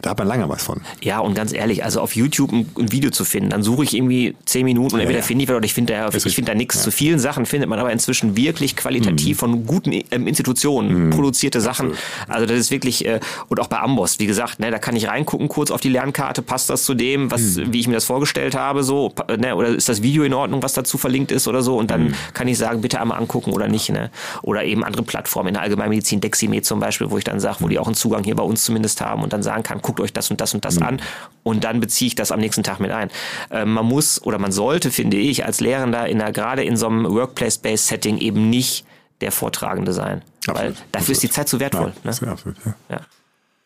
Da 0.00 0.10
hat 0.10 0.18
man 0.18 0.28
lange 0.28 0.48
was 0.48 0.62
von. 0.62 0.80
Ja, 1.02 1.18
und 1.18 1.34
ganz 1.34 1.52
ehrlich, 1.52 1.84
also 1.84 2.00
auf 2.00 2.14
YouTube 2.14 2.52
ein, 2.52 2.70
ein 2.78 2.92
Video 2.92 3.10
zu 3.10 3.24
finden, 3.24 3.50
dann 3.50 3.62
suche 3.62 3.82
ich 3.82 3.96
irgendwie 3.96 4.36
zehn 4.44 4.64
Minuten 4.64 4.94
und 4.94 5.00
entweder 5.00 5.18
ja, 5.18 5.22
ja. 5.22 5.26
finde 5.26 5.42
ich 5.42 5.48
was 5.48 5.56
oder 5.56 5.64
ich 5.64 5.74
finde 5.74 5.92
da, 5.92 6.08
ich 6.08 6.34
finde 6.34 6.52
da 6.52 6.54
nichts. 6.54 6.76
Ja. 6.76 6.82
Zu 6.82 6.90
vielen 6.92 7.18
Sachen 7.18 7.46
findet 7.46 7.68
man 7.68 7.78
aber 7.78 7.90
inzwischen 7.90 8.36
wirklich 8.36 8.76
qualitativ 8.76 9.36
mhm. 9.36 9.40
von 9.40 9.66
guten 9.66 9.92
ähm, 10.10 10.26
Institutionen 10.26 11.06
mhm. 11.06 11.10
produzierte 11.10 11.60
Sachen. 11.60 11.92
Also 12.28 12.46
das 12.46 12.58
ist 12.58 12.70
wirklich, 12.70 13.06
äh, 13.06 13.18
und 13.48 13.58
auch 13.60 13.66
bei 13.66 13.78
Amboss, 13.80 14.20
wie 14.20 14.26
gesagt, 14.26 14.60
ne, 14.60 14.70
da 14.70 14.78
kann 14.78 14.94
ich 14.94 15.08
reingucken 15.08 15.48
kurz 15.48 15.70
auf 15.70 15.80
die 15.80 15.88
Lernkarte, 15.88 16.42
passt 16.42 16.70
das 16.70 16.84
zu 16.84 16.94
dem, 16.94 17.30
was, 17.30 17.56
mhm. 17.56 17.72
wie 17.72 17.80
ich 17.80 17.88
mir 17.88 17.94
das 17.94 18.04
vorgestellt 18.04 18.54
habe, 18.54 18.84
so, 18.84 19.12
ne, 19.36 19.56
oder 19.56 19.68
ist 19.68 19.88
das 19.88 20.02
Video 20.02 20.22
in 20.22 20.34
Ordnung, 20.34 20.62
was 20.62 20.74
dazu 20.74 20.96
verlinkt 20.96 21.32
ist 21.32 21.48
oder 21.48 21.62
so, 21.62 21.76
und 21.76 21.90
dann 21.90 22.04
mhm. 22.04 22.14
kann 22.34 22.46
ich 22.46 22.56
sagen, 22.56 22.80
bitte 22.80 23.00
einmal 23.00 23.18
angucken 23.18 23.52
oder 23.52 23.68
nicht, 23.68 23.90
ne? 23.90 24.10
Oder 24.42 24.64
eben 24.64 24.84
andere 24.84 25.02
Plattformen 25.02 25.48
in 25.48 25.54
der 25.54 25.62
Allgemeinmedizin, 25.62 26.20
Deximed 26.20 26.64
zum 26.64 26.78
Beispiel, 26.78 27.10
wo 27.10 27.18
ich 27.18 27.24
dann 27.24 27.40
sage, 27.40 27.56
wo 27.60 27.68
die 27.68 27.78
auch 27.78 27.86
einen 27.86 27.96
Zugang 27.96 28.22
hier 28.22 28.36
bei 28.36 28.42
uns 28.42 28.62
zumindest 28.62 29.00
haben 29.00 29.22
und 29.22 29.32
dann 29.32 29.42
sagen 29.42 29.62
kann, 29.62 29.80
guckt 29.88 30.00
euch 30.00 30.12
das 30.12 30.30
und 30.30 30.40
das 30.40 30.52
und 30.52 30.64
das 30.66 30.76
mhm. 30.76 30.86
an 30.86 31.02
und 31.44 31.64
dann 31.64 31.80
beziehe 31.80 32.08
ich 32.08 32.14
das 32.14 32.30
am 32.30 32.40
nächsten 32.40 32.62
Tag 32.62 32.78
mit 32.78 32.90
ein. 32.90 33.10
Äh, 33.50 33.64
man 33.64 33.86
muss 33.86 34.22
oder 34.22 34.38
man 34.38 34.52
sollte, 34.52 34.90
finde 34.90 35.16
ich, 35.16 35.46
als 35.46 35.60
Lehrender 35.60 36.06
in 36.06 36.18
der, 36.18 36.30
gerade 36.30 36.62
in 36.62 36.76
so 36.76 36.88
einem 36.88 37.06
Workplace-Based 37.06 37.86
Setting 37.86 38.18
eben 38.18 38.50
nicht 38.50 38.84
der 39.22 39.32
Vortragende 39.32 39.94
sein. 39.94 40.22
Absolut. 40.46 40.56
Weil 40.56 40.72
dafür 40.72 40.84
absolut. 40.92 41.08
ist 41.08 41.22
die 41.22 41.30
Zeit 41.30 41.48
zu 41.48 41.58
wertvoll. 41.58 41.92
Ja, 42.04 42.10
ne? 42.10 42.30
absolut, 42.30 42.56
ja. 42.66 42.74
ja. 42.90 43.00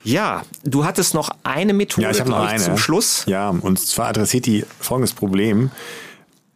Ja, 0.04 0.42
du 0.64 0.84
hattest 0.84 1.14
noch 1.14 1.30
eine 1.44 1.72
Methode 1.72 2.06
ja, 2.06 2.10
ich 2.10 2.24
noch 2.24 2.44
eine. 2.44 2.60
zum 2.60 2.76
Schluss. 2.76 3.24
Ja, 3.26 3.50
und 3.50 3.78
zwar 3.78 4.08
adressiert 4.08 4.46
die 4.46 4.64
folgendes 4.80 5.12
Problem. 5.12 5.70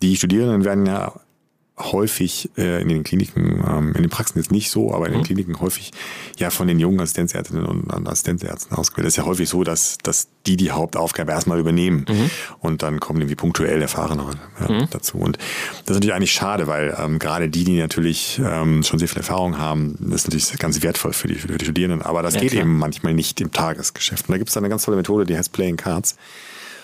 Die 0.03 0.17
Studierenden 0.17 0.65
werden 0.65 0.85
ja 0.85 1.13
häufig 1.79 2.51
äh, 2.57 2.81
in 2.81 2.89
den 2.89 3.05
Kliniken, 3.05 3.63
ähm, 3.69 3.93
in 3.95 4.03
den 4.03 4.09
Praxen 4.09 4.39
jetzt 4.39 4.51
nicht 4.51 4.71
so, 4.71 4.95
aber 4.95 5.07
in 5.07 5.13
den 5.13 5.21
mhm. 5.21 5.25
Kliniken 5.25 5.61
häufig 5.61 5.91
ja 6.39 6.49
von 6.49 6.69
den 6.69 6.79
jungen 6.79 7.01
Assistenzärztinnen 7.01 7.67
und 7.67 8.09
Assistenzärzten 8.09 8.77
ausgewählt. 8.77 9.07
Das 9.07 9.13
ist 9.13 9.19
ja 9.19 9.27
häufig 9.27 9.49
so, 9.49 9.63
dass, 9.63 9.99
dass 9.99 10.29
die 10.47 10.57
die 10.57 10.71
Hauptaufgabe 10.71 11.33
erstmal 11.33 11.59
übernehmen 11.59 12.07
mhm. 12.09 12.31
und 12.61 12.83
dann 12.83 12.99
kommen 12.99 13.21
irgendwie 13.21 13.35
punktuell 13.35 13.83
Erfahrenere 13.83 14.33
ja, 14.61 14.73
mhm. 14.73 14.91
dazu. 14.91 15.19
Und 15.19 15.37
das 15.37 15.91
ist 15.91 15.95
natürlich 15.97 16.15
eigentlich 16.15 16.33
schade, 16.33 16.67
weil 16.67 16.97
ähm, 16.99 17.19
gerade 17.19 17.51
die, 17.51 17.65
die 17.65 17.79
natürlich 17.79 18.41
ähm, 18.43 18.83
schon 18.83 18.99
sehr 18.99 19.09
viel 19.09 19.19
Erfahrung 19.19 19.59
haben, 19.59 19.97
das 20.01 20.23
ist 20.23 20.29
natürlich 20.29 20.59
ganz 20.59 20.83
wertvoll 20.83 21.13
für 21.13 21.29
die, 21.29 21.35
für 21.35 21.49
die 21.49 21.65
Studierenden, 21.65 22.01
aber 22.01 22.23
das 22.23 22.35
ja, 22.35 22.41
geht 22.41 22.53
klar. 22.53 22.63
eben 22.63 22.79
manchmal 22.79 23.13
nicht 23.13 23.39
im 23.43 23.53
Tagesgeschäft. 23.53 24.29
Und 24.29 24.33
da 24.33 24.39
gibt 24.39 24.49
es 24.49 24.57
eine 24.57 24.71
ganz 24.71 24.85
tolle 24.85 24.97
Methode, 24.97 25.27
die 25.27 25.37
heißt 25.37 25.53
Playing 25.53 25.77
Cards. 25.77 26.17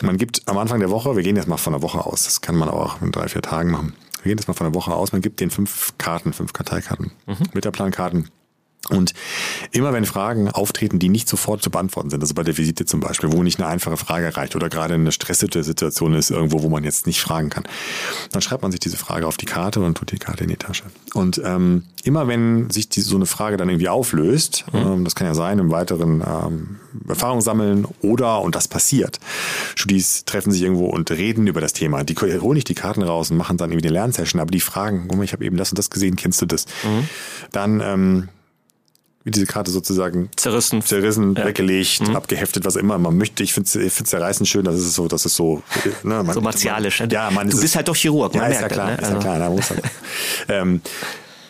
Man 0.03 0.19
gibt 0.19 0.43
am 0.47 0.59
Anfang 0.59 0.81
der 0.81 0.91
Woche, 0.91 1.17
wir 1.17 1.23
gehen 1.23 1.37
jetzt 1.37 1.47
mal 1.49 1.57
von 1.57 1.73
der 1.73 1.81
Woche 1.81 2.05
aus, 2.05 2.25
das 2.25 2.41
kann 2.41 2.57
man 2.57 2.69
auch 2.69 3.01
in 3.01 3.13
drei, 3.13 3.29
vier 3.29 3.41
Tagen 3.41 3.71
machen, 3.71 3.95
wir 4.23 4.31
gehen 4.31 4.39
jetzt 4.39 4.47
mal 4.47 4.55
von 4.55 4.71
der 4.71 4.75
Woche 4.75 4.95
aus, 4.95 5.13
man 5.13 5.21
gibt 5.21 5.41
den 5.41 5.51
fünf 5.51 5.95
Karten, 5.99 6.33
fünf 6.33 6.53
Karteikarten, 6.53 7.13
mhm. 7.27 7.37
Mitterplankarten. 7.55 8.31
Und 8.89 9.15
immer 9.71 9.93
wenn 9.93 10.05
Fragen 10.05 10.49
auftreten, 10.49 10.99
die 10.99 11.09
nicht 11.09 11.29
sofort 11.29 11.63
zu 11.63 11.71
beantworten 11.71 12.11
sind, 12.11 12.21
also 12.21 12.35
bei 12.35 12.43
der 12.43 12.59
Visite 12.59 12.85
zum 12.85 12.99
Beispiel, 12.99 13.33
wo 13.33 13.45
nicht 13.45 13.61
eine 13.61 13.69
einfache 13.69 13.97
Frage 13.97 14.37
reicht 14.37 14.57
oder 14.57 14.69
gerade 14.69 14.95
eine 14.95 15.13
stressige 15.13 15.63
Situation 15.63 16.15
ist, 16.15 16.31
irgendwo, 16.31 16.63
wo 16.63 16.69
man 16.69 16.83
jetzt 16.83 17.07
nicht 17.07 17.21
fragen 17.21 17.49
kann, 17.49 17.63
dann 18.33 18.43
schreibt 18.43 18.63
man 18.63 18.73
sich 18.73 18.81
diese 18.81 18.97
Frage 18.97 19.29
auf 19.29 19.37
die 19.37 19.47
Karte 19.47 19.81
und 19.81 19.97
tut 19.97 20.11
die 20.11 20.19
Karte 20.19 20.43
in 20.43 20.51
die 20.51 20.57
Tasche. 20.57 20.83
Und 21.15 21.41
ähm, 21.45 21.85
immer 22.03 22.27
wenn 22.27 22.71
sich 22.71 22.89
die, 22.89 23.03
so 23.03 23.15
eine 23.15 23.27
Frage 23.27 23.57
dann 23.57 23.69
irgendwie 23.69 23.89
auflöst, 23.89 24.65
mhm. 24.73 24.79
ähm, 24.79 25.05
das 25.05 25.15
kann 25.15 25.29
ja 25.29 25.35
sein, 25.35 25.61
im 25.61 25.71
weiteren 25.71 26.21
ähm, 26.27 26.81
Erfahrung 27.09 27.41
sammeln 27.41 27.87
oder, 28.01 28.41
und 28.41 28.57
das 28.57 28.67
passiert, 28.67 29.21
Studis 29.77 30.25
treffen 30.25 30.51
sich 30.51 30.63
irgendwo 30.63 30.87
und 30.87 31.09
reden 31.13 31.47
über 31.47 31.61
das 31.61 31.73
Thema. 31.73 32.03
Die 32.03 32.17
holen 32.17 32.55
nicht 32.55 32.69
die 32.69 32.75
Karten 32.75 33.03
raus 33.03 33.31
und 33.31 33.37
machen 33.37 33.59
dann 33.59 33.71
irgendwie 33.71 33.87
eine 33.87 33.95
Lernsession, 33.95 34.41
aber 34.41 34.51
die 34.51 34.61
fragen, 34.61 35.05
guck 35.07 35.19
mal, 35.19 35.25
ich 35.25 35.33
habe 35.33 35.45
eben 35.45 35.57
das 35.57 35.71
und 35.71 35.79
das 35.79 35.89
gesehen, 35.89 36.17
kennst 36.17 36.43
du 36.43 36.47
das? 36.47 36.67
Mhm. 36.83 37.09
Dann 37.53 37.81
ähm, 37.81 38.29
diese 39.25 39.47
Karte 39.47 39.71
sozusagen 39.71 40.31
Zerrissen. 40.37 40.83
zerrissen, 40.83 41.37
weggelegt, 41.37 42.03
abgeheftet, 42.15 42.65
was 42.65 42.77
immer 42.77 42.99
man 42.99 43.17
möchte. 43.17 43.43
Ich 43.43 43.53
finde 43.53 43.69
es 43.87 43.95
zerreißen 44.05 44.47
schön, 44.47 44.65
das 44.65 44.77
ist 44.77 44.95
so, 44.95 45.09
das 45.09 45.25
ist 45.27 45.37
so, 45.37 45.63
ne, 46.03 46.23
man, 46.23 46.33
So 46.35 46.41
martialisch. 46.41 47.01
ne? 47.01 47.09
Ja, 47.11 47.31
man, 47.31 47.47
du 47.49 47.53
bist 47.53 47.65
ist- 47.65 47.77
halt 47.77 47.89
doch 47.89 47.97
Chirurg, 47.97 48.35
man 48.35 48.45
ja, 48.51 48.57
ist 48.57 48.63
ja 48.63 48.69
klar. 48.69 48.87
Ne? 48.91 48.97
ist 48.97 49.11
ja 49.11 49.19
klar. 49.19 49.39
Na, 49.39 49.51
muss 49.51 49.71
halt, 49.71 49.83
ähm, 50.49 50.81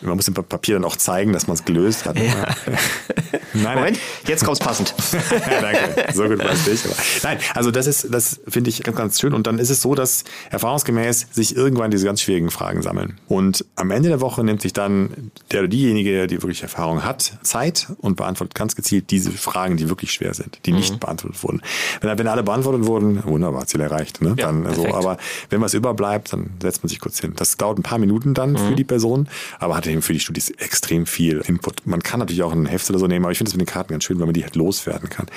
man 0.03 0.15
muss 0.15 0.25
dem 0.25 0.33
Papier 0.33 0.75
dann 0.75 0.85
auch 0.85 0.95
zeigen, 0.95 1.33
dass 1.33 1.47
man 1.47 1.55
es 1.55 1.65
gelöst 1.65 2.05
hat. 2.05 2.17
Ja. 2.17 2.23
Nein, 3.53 3.77
Moment, 3.77 3.99
jetzt 4.27 4.43
kommt's 4.43 4.59
passend. 4.59 4.93
ja, 5.13 5.61
danke. 5.61 6.13
So 6.13 6.23
gut 6.27 6.39
weißt 6.39 6.67
du 6.67 6.71
ich. 6.71 6.85
Aber 6.85 6.95
nein, 7.23 7.37
also 7.53 7.69
das 7.71 7.85
ist, 7.87 8.07
das 8.11 8.39
finde 8.47 8.69
ich 8.71 8.81
ganz, 8.83 8.97
ganz 8.97 9.19
schön. 9.19 9.33
Und 9.33 9.45
dann 9.47 9.59
ist 9.59 9.69
es 9.69 9.81
so, 9.81 9.93
dass 9.95 10.23
erfahrungsgemäß 10.49 11.27
sich 11.31 11.55
irgendwann 11.55 11.91
diese 11.91 12.05
ganz 12.05 12.21
schwierigen 12.21 12.49
Fragen 12.49 12.81
sammeln. 12.81 13.19
Und 13.27 13.65
am 13.75 13.91
Ende 13.91 14.09
der 14.09 14.21
Woche 14.21 14.43
nimmt 14.43 14.61
sich 14.61 14.73
dann 14.73 15.31
der 15.51 15.59
oder 15.61 15.67
diejenige, 15.67 16.25
die 16.27 16.41
wirklich 16.41 16.63
Erfahrung 16.63 17.03
hat, 17.03 17.33
Zeit 17.43 17.87
und 17.99 18.15
beantwortet 18.17 18.55
ganz 18.55 18.75
gezielt 18.75 19.11
diese 19.11 19.31
Fragen, 19.31 19.77
die 19.77 19.87
wirklich 19.89 20.11
schwer 20.11 20.33
sind, 20.33 20.59
die 20.65 20.71
Mhm. 20.71 20.77
nicht 20.77 20.99
beantwortet 20.99 21.43
wurden. 21.43 21.61
Wenn, 22.01 22.17
wenn 22.17 22.27
alle 22.27 22.43
beantwortet 22.43 22.85
wurden, 22.87 23.23
wunderbar, 23.23 23.67
Ziel 23.67 23.81
erreicht. 23.81 24.21
Ne? 24.21 24.29
Ja, 24.37 24.47
dann, 24.51 24.73
so, 24.73 24.93
aber 24.93 25.17
wenn 25.49 25.61
was 25.61 25.73
überbleibt, 25.75 26.33
dann 26.33 26.49
setzt 26.61 26.83
man 26.83 26.89
sich 26.89 26.99
kurz 26.99 27.19
hin. 27.19 27.33
Das 27.35 27.55
dauert 27.57 27.77
ein 27.77 27.83
paar 27.83 27.99
Minuten 27.99 28.33
dann 28.33 28.53
Mhm. 28.53 28.57
für 28.57 28.75
die 28.75 28.83
Person, 28.83 29.27
aber 29.59 29.75
hat 29.77 29.85
eben 29.93 30.01
für 30.01 30.13
die 30.13 30.19
Studis 30.19 30.49
extrem 30.49 31.05
viel 31.05 31.39
Input. 31.47 31.87
Man 31.87 32.03
kann 32.03 32.19
natürlich 32.19 32.43
auch 32.43 32.51
ein 32.51 32.65
Heft 32.65 32.89
oder 32.89 32.99
so 32.99 33.07
nehmen, 33.07 33.23
aber 33.25 33.31
ich 33.31 33.37
finde 33.37 33.49
es 33.49 33.55
mit 33.55 33.67
den 33.67 33.71
Karten 33.71 33.93
ganz 33.93 34.03
schön, 34.03 34.19
weil 34.19 34.25
man 34.25 34.33
die 34.33 34.43
halt 34.43 34.55
loswerden 34.55 35.09
kann. 35.09 35.27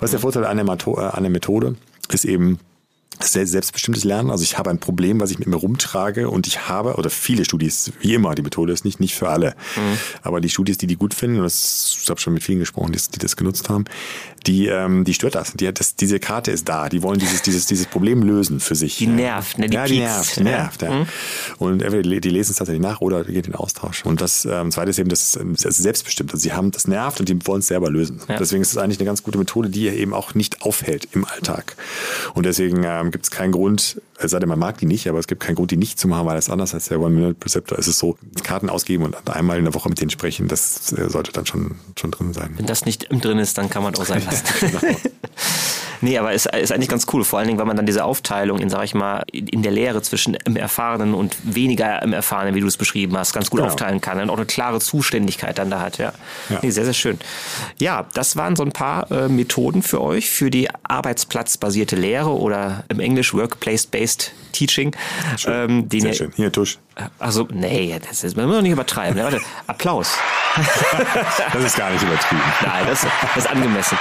Was 0.00 0.08
ist 0.08 0.12
der 0.14 0.20
Vorteil 0.20 0.44
an 0.44 0.56
der, 0.56 0.66
Mato- 0.66 0.98
äh, 0.98 1.04
an 1.04 1.22
der 1.22 1.30
Methode? 1.30 1.76
Ist 2.10 2.24
eben, 2.24 2.58
selbstbestimmtes 3.20 4.04
Lernen. 4.04 4.30
Also 4.30 4.44
ich 4.44 4.58
habe 4.58 4.70
ein 4.70 4.78
Problem, 4.78 5.20
was 5.20 5.32
ich 5.32 5.40
mit 5.40 5.48
mir 5.48 5.56
rumtrage 5.56 6.30
und 6.30 6.46
ich 6.46 6.68
habe, 6.68 6.94
oder 6.94 7.10
viele 7.10 7.44
Studis, 7.44 7.92
wie 8.00 8.14
immer, 8.14 8.34
die 8.36 8.42
Methode 8.42 8.72
ist 8.72 8.84
nicht, 8.84 9.00
nicht 9.00 9.14
für 9.16 9.28
alle. 9.28 9.56
Aber 10.22 10.40
die 10.40 10.48
Studis, 10.48 10.78
die 10.78 10.86
die 10.86 10.94
gut 10.94 11.14
finden, 11.14 11.38
und 11.38 11.42
das, 11.42 11.98
ich 12.00 12.08
habe 12.08 12.20
schon 12.20 12.32
mit 12.32 12.44
vielen 12.44 12.60
gesprochen, 12.60 12.92
die, 12.92 13.00
die 13.12 13.18
das 13.18 13.34
genutzt 13.36 13.68
haben, 13.68 13.86
die, 14.48 14.66
ähm, 14.66 15.04
die 15.04 15.12
stört 15.12 15.34
das. 15.34 15.52
Die, 15.52 15.72
das. 15.72 15.94
Diese 15.94 16.18
Karte 16.18 16.50
ist 16.50 16.68
da. 16.68 16.88
Die 16.88 17.02
wollen 17.02 17.18
dieses, 17.18 17.42
dieses, 17.42 17.66
dieses 17.66 17.86
Problem 17.86 18.22
lösen 18.22 18.60
für 18.60 18.74
sich. 18.74 18.96
Die 18.96 19.06
nervt, 19.06 19.58
ne? 19.58 19.68
Die 19.68 19.74
ja, 19.74 19.84
die 19.84 19.98
piekst. 19.98 20.40
nervt, 20.40 20.80
die 20.80 20.86
nervt. 20.88 21.06
Ja. 21.06 21.06
Und 21.58 21.82
entweder 21.82 22.20
die, 22.20 22.30
lesen 22.30 22.52
es 22.52 22.56
tatsächlich 22.56 22.82
nach 22.82 23.02
oder 23.02 23.24
gehen 23.24 23.36
in 23.36 23.42
den 23.42 23.54
Austausch. 23.54 24.04
Und 24.06 24.22
das 24.22 24.46
ähm, 24.46 24.70
zweite 24.70 24.90
ist 24.90 24.98
eben, 24.98 25.10
das 25.10 25.22
ist, 25.22 25.36
ähm, 25.36 25.52
das 25.52 25.66
ist 25.66 25.82
selbstbestimmt. 25.82 26.32
Also 26.32 26.42
sie 26.42 26.54
haben, 26.54 26.70
das 26.70 26.88
nervt 26.88 27.20
und 27.20 27.28
die 27.28 27.46
wollen 27.46 27.60
es 27.60 27.66
selber 27.66 27.90
lösen. 27.90 28.20
Ja. 28.26 28.38
Deswegen 28.38 28.62
ist 28.62 28.70
es 28.70 28.78
eigentlich 28.78 28.98
eine 28.98 29.06
ganz 29.06 29.22
gute 29.22 29.36
Methode, 29.36 29.68
die 29.68 29.86
eben 29.88 30.14
auch 30.14 30.34
nicht 30.34 30.62
aufhält 30.62 31.08
im 31.12 31.26
Alltag. 31.26 31.76
Und 32.32 32.46
deswegen 32.46 32.84
ähm, 32.84 33.10
gibt 33.10 33.24
es 33.24 33.30
keinen 33.30 33.52
Grund, 33.52 34.00
es 34.20 34.30
sei 34.32 34.38
denn, 34.38 34.48
man 34.48 34.58
mag 34.58 34.78
die 34.78 34.86
nicht, 34.86 35.08
aber 35.08 35.18
es 35.18 35.26
gibt 35.26 35.42
keinen 35.42 35.54
Grund, 35.54 35.70
die 35.70 35.76
nicht 35.76 35.98
zu 35.98 36.08
machen, 36.08 36.26
weil 36.26 36.36
das 36.36 36.50
anders 36.50 36.74
als 36.74 36.88
der 36.88 37.00
One-Minute-Preceptor 37.00 37.78
ist 37.78 37.86
es 37.86 37.98
so, 37.98 38.18
Karten 38.42 38.68
ausgeben 38.68 39.04
und 39.04 39.16
einmal 39.28 39.58
in 39.58 39.64
der 39.64 39.74
Woche 39.74 39.88
mit 39.88 40.00
denen 40.00 40.10
sprechen, 40.10 40.48
das 40.48 40.92
äh, 40.92 41.08
sollte 41.08 41.32
dann 41.32 41.46
schon, 41.46 41.76
schon 41.98 42.10
drin 42.10 42.32
sein. 42.32 42.54
Wenn 42.56 42.66
das 42.66 42.84
nicht 42.84 43.08
drin 43.10 43.38
ist, 43.38 43.58
dann 43.58 43.70
kann 43.70 43.82
man 43.82 43.94
auch 43.94 44.04
sein 44.04 44.24
lassen. 44.26 44.44
genau. 44.60 44.80
Nee, 46.00 46.18
aber 46.18 46.32
ist, 46.32 46.46
ist 46.54 46.72
eigentlich 46.72 46.88
ganz 46.88 47.06
cool. 47.12 47.24
Vor 47.24 47.38
allen 47.38 47.48
Dingen, 47.48 47.58
weil 47.58 47.66
man 47.66 47.76
dann 47.76 47.86
diese 47.86 48.04
Aufteilung 48.04 48.58
in, 48.58 48.70
sag 48.70 48.84
ich 48.84 48.94
mal, 48.94 49.24
in 49.32 49.62
der 49.62 49.72
Lehre 49.72 50.00
zwischen 50.02 50.34
im 50.44 50.56
Erfahrenen 50.56 51.14
und 51.14 51.36
weniger 51.42 52.02
im 52.02 52.12
Erfahrenen, 52.12 52.54
wie 52.54 52.60
du 52.60 52.66
es 52.66 52.76
beschrieben 52.76 53.16
hast, 53.16 53.32
ganz 53.32 53.50
gut 53.50 53.58
Genau. 53.58 53.68
aufteilen 53.70 54.00
kann 54.00 54.20
und 54.20 54.30
auch 54.30 54.36
eine 54.36 54.46
klare 54.46 54.78
Zuständigkeit 54.80 55.58
dann 55.58 55.70
da 55.70 55.80
hat. 55.80 55.98
Ja, 55.98 56.12
Ja. 56.48 56.58
Nee, 56.62 56.70
sehr, 56.70 56.84
sehr 56.84 56.94
schön. 56.94 57.18
Ja, 57.78 58.06
das 58.14 58.36
waren 58.36 58.56
so 58.56 58.62
ein 58.62 58.72
paar 58.72 59.10
äh, 59.10 59.28
Methoden 59.28 59.82
für 59.82 60.00
euch 60.00 60.30
für 60.30 60.50
die 60.50 60.68
arbeitsplatzbasierte 60.84 61.96
Lehre 61.96 62.30
oder 62.30 62.84
im 62.88 63.00
Englisch 63.00 63.34
Workplace-Based 63.34 64.32
Teaching. 64.52 64.94
Ähm, 65.46 65.88
den 65.88 66.00
Sehr 66.00 66.10
ihr, 66.10 66.14
schön. 66.16 66.32
Hier, 66.36 66.52
Tusch. 66.52 66.78
Also, 67.18 67.46
nee, 67.52 67.98
das 68.08 68.24
ist, 68.24 68.36
man 68.36 68.46
muss 68.46 68.56
doch 68.56 68.62
nicht 68.62 68.72
übertreiben. 68.72 69.16
Ne? 69.16 69.24
Warte, 69.24 69.40
Applaus. 69.66 70.16
Das 71.52 71.64
ist 71.64 71.76
gar 71.76 71.90
nicht 71.90 72.02
übertrieben. 72.02 72.42
Nein, 72.62 72.84
das, 72.88 73.06
das 73.22 73.44
ist 73.44 73.50
angemessen. 73.50 73.96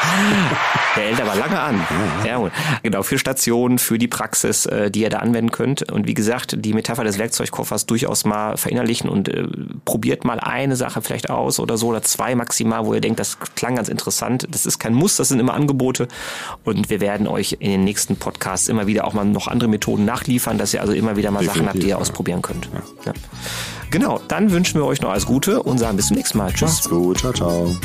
Der 0.95 1.03
hält 1.03 1.21
aber 1.21 1.36
lange 1.36 1.60
an. 1.60 1.88
Ja, 2.25 2.38
gut. 2.38 2.51
Genau, 2.83 3.03
für 3.03 3.17
Stationen, 3.17 3.77
für 3.77 3.97
die 3.97 4.07
Praxis, 4.07 4.65
äh, 4.65 4.89
die 4.89 5.01
ihr 5.01 5.10
da 5.10 5.19
anwenden 5.19 5.51
könnt. 5.51 5.91
Und 5.91 6.07
wie 6.07 6.13
gesagt, 6.13 6.55
die 6.57 6.73
Metapher 6.73 7.03
des 7.03 7.17
Werkzeugkoffers 7.17 7.86
durchaus 7.86 8.25
mal 8.25 8.57
verinnerlichen 8.57 9.10
und 9.10 9.29
äh, 9.29 9.45
probiert 9.86 10.25
mal 10.25 10.39
eine 10.39 10.75
Sache 10.75 11.01
vielleicht 11.01 11.29
aus 11.29 11.60
oder 11.60 11.77
so 11.77 11.88
oder 11.88 12.01
zwei 12.01 12.36
maximal, 12.36 12.86
wo 12.86 12.93
ihr 12.93 13.01
denkt, 13.01 13.19
das 13.19 13.38
klang 13.55 13.75
ganz 13.75 13.89
interessant. 13.89 14.47
Das 14.49 14.65
ist 14.65 14.79
kein 14.79 14.93
Muss, 14.93 15.17
das 15.17 15.29
sind 15.29 15.39
immer 15.39 15.53
Angebote. 15.53 16.07
Und 16.63 16.89
wir 16.89 17.01
werden 17.01 17.27
euch 17.27 17.57
in 17.60 17.71
den 17.71 17.83
nächsten 17.83 18.17
Podcasts 18.17 18.67
immer 18.67 18.88
wieder 18.88 19.05
auch 19.05 19.13
mal 19.13 19.25
noch 19.25 19.47
andere 19.47 19.69
Methoden 19.69 20.05
nachliefern, 20.05 20.57
dass 20.57 20.73
ihr 20.73 20.81
also 20.81 20.93
immer 20.93 21.15
wieder 21.17 21.31
mal 21.31 21.43
Sachen 21.43 21.67
habt, 21.67 21.75
die 21.75 21.79
ihr 21.79 21.83
Definitiv, 21.83 21.89
ja. 21.89 21.97
ausprobieren 21.97 22.41
könnt. 22.41 22.69
Ja. 23.06 23.13
Genau, 23.89 24.19
dann 24.28 24.52
wünschen 24.52 24.80
wir 24.80 24.86
euch 24.86 25.02
noch 25.02 25.12
alles 25.12 25.26
Gute 25.26 25.63
und 25.63 25.78
sagen 25.78 25.95
bis 25.95 26.08
zum 26.08 26.17
nächsten 26.17 26.38
Mal. 26.38 26.52
Tschüss. 26.52 26.62
Macht's 26.73 26.89
gut. 26.89 27.19
Ciao, 27.19 27.34
ciao. 27.34 27.76